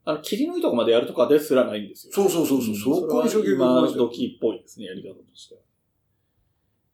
[0.05, 2.13] あの、切りのいいとこまでやるとかですらないんですよ。
[2.13, 2.75] そうそうそうそう。
[2.75, 3.93] そそこに衝撃を受けれは今。
[3.93, 5.61] 時っぽいですね、やり方としては。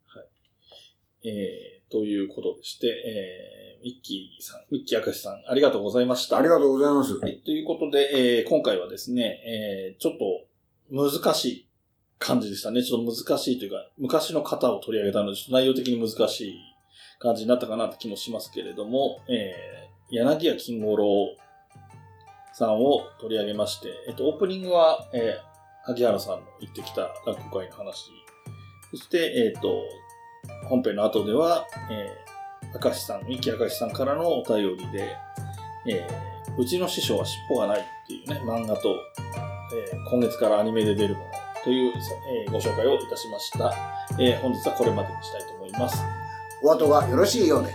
[0.06, 1.28] はい。
[1.28, 6.38] えー、ということでして、えー、ミッキーさん、ミッキー明石さん、ありがとうございました。
[6.38, 7.14] ありがとうございます。
[7.18, 7.40] はい。
[7.44, 10.46] ということで、えー今回はですね、えーちょっと
[10.92, 11.68] 難しい
[12.18, 12.84] 感じでしたね。
[12.84, 16.69] ちょっと難しいというか、昔の方を取り上げたので、ちょっと内容的に難しい
[17.20, 19.80] 感じになったかなって気もしますけれども、えー
[20.12, 21.36] 柳家金五郎
[22.52, 25.50] さんを取り上げまして、えっと、オープニングは、えー
[25.82, 28.10] 萩原さんの言ってきた落語会の話。
[28.90, 29.82] そして、えっ、と、
[30.68, 35.16] 本編の後では、えー、明石さん、三木明石さんからのお便りで、
[35.86, 38.94] えーうちの師匠は尻尾がないっていうね、漫画と、
[39.92, 41.26] えー今月からアニメで出るもの
[41.64, 41.92] という、
[42.46, 43.72] えーご紹介をいたしました。
[44.18, 46.19] えー本日はこれまでにしたいと思います。
[46.62, 47.74] お後がよろしいようで。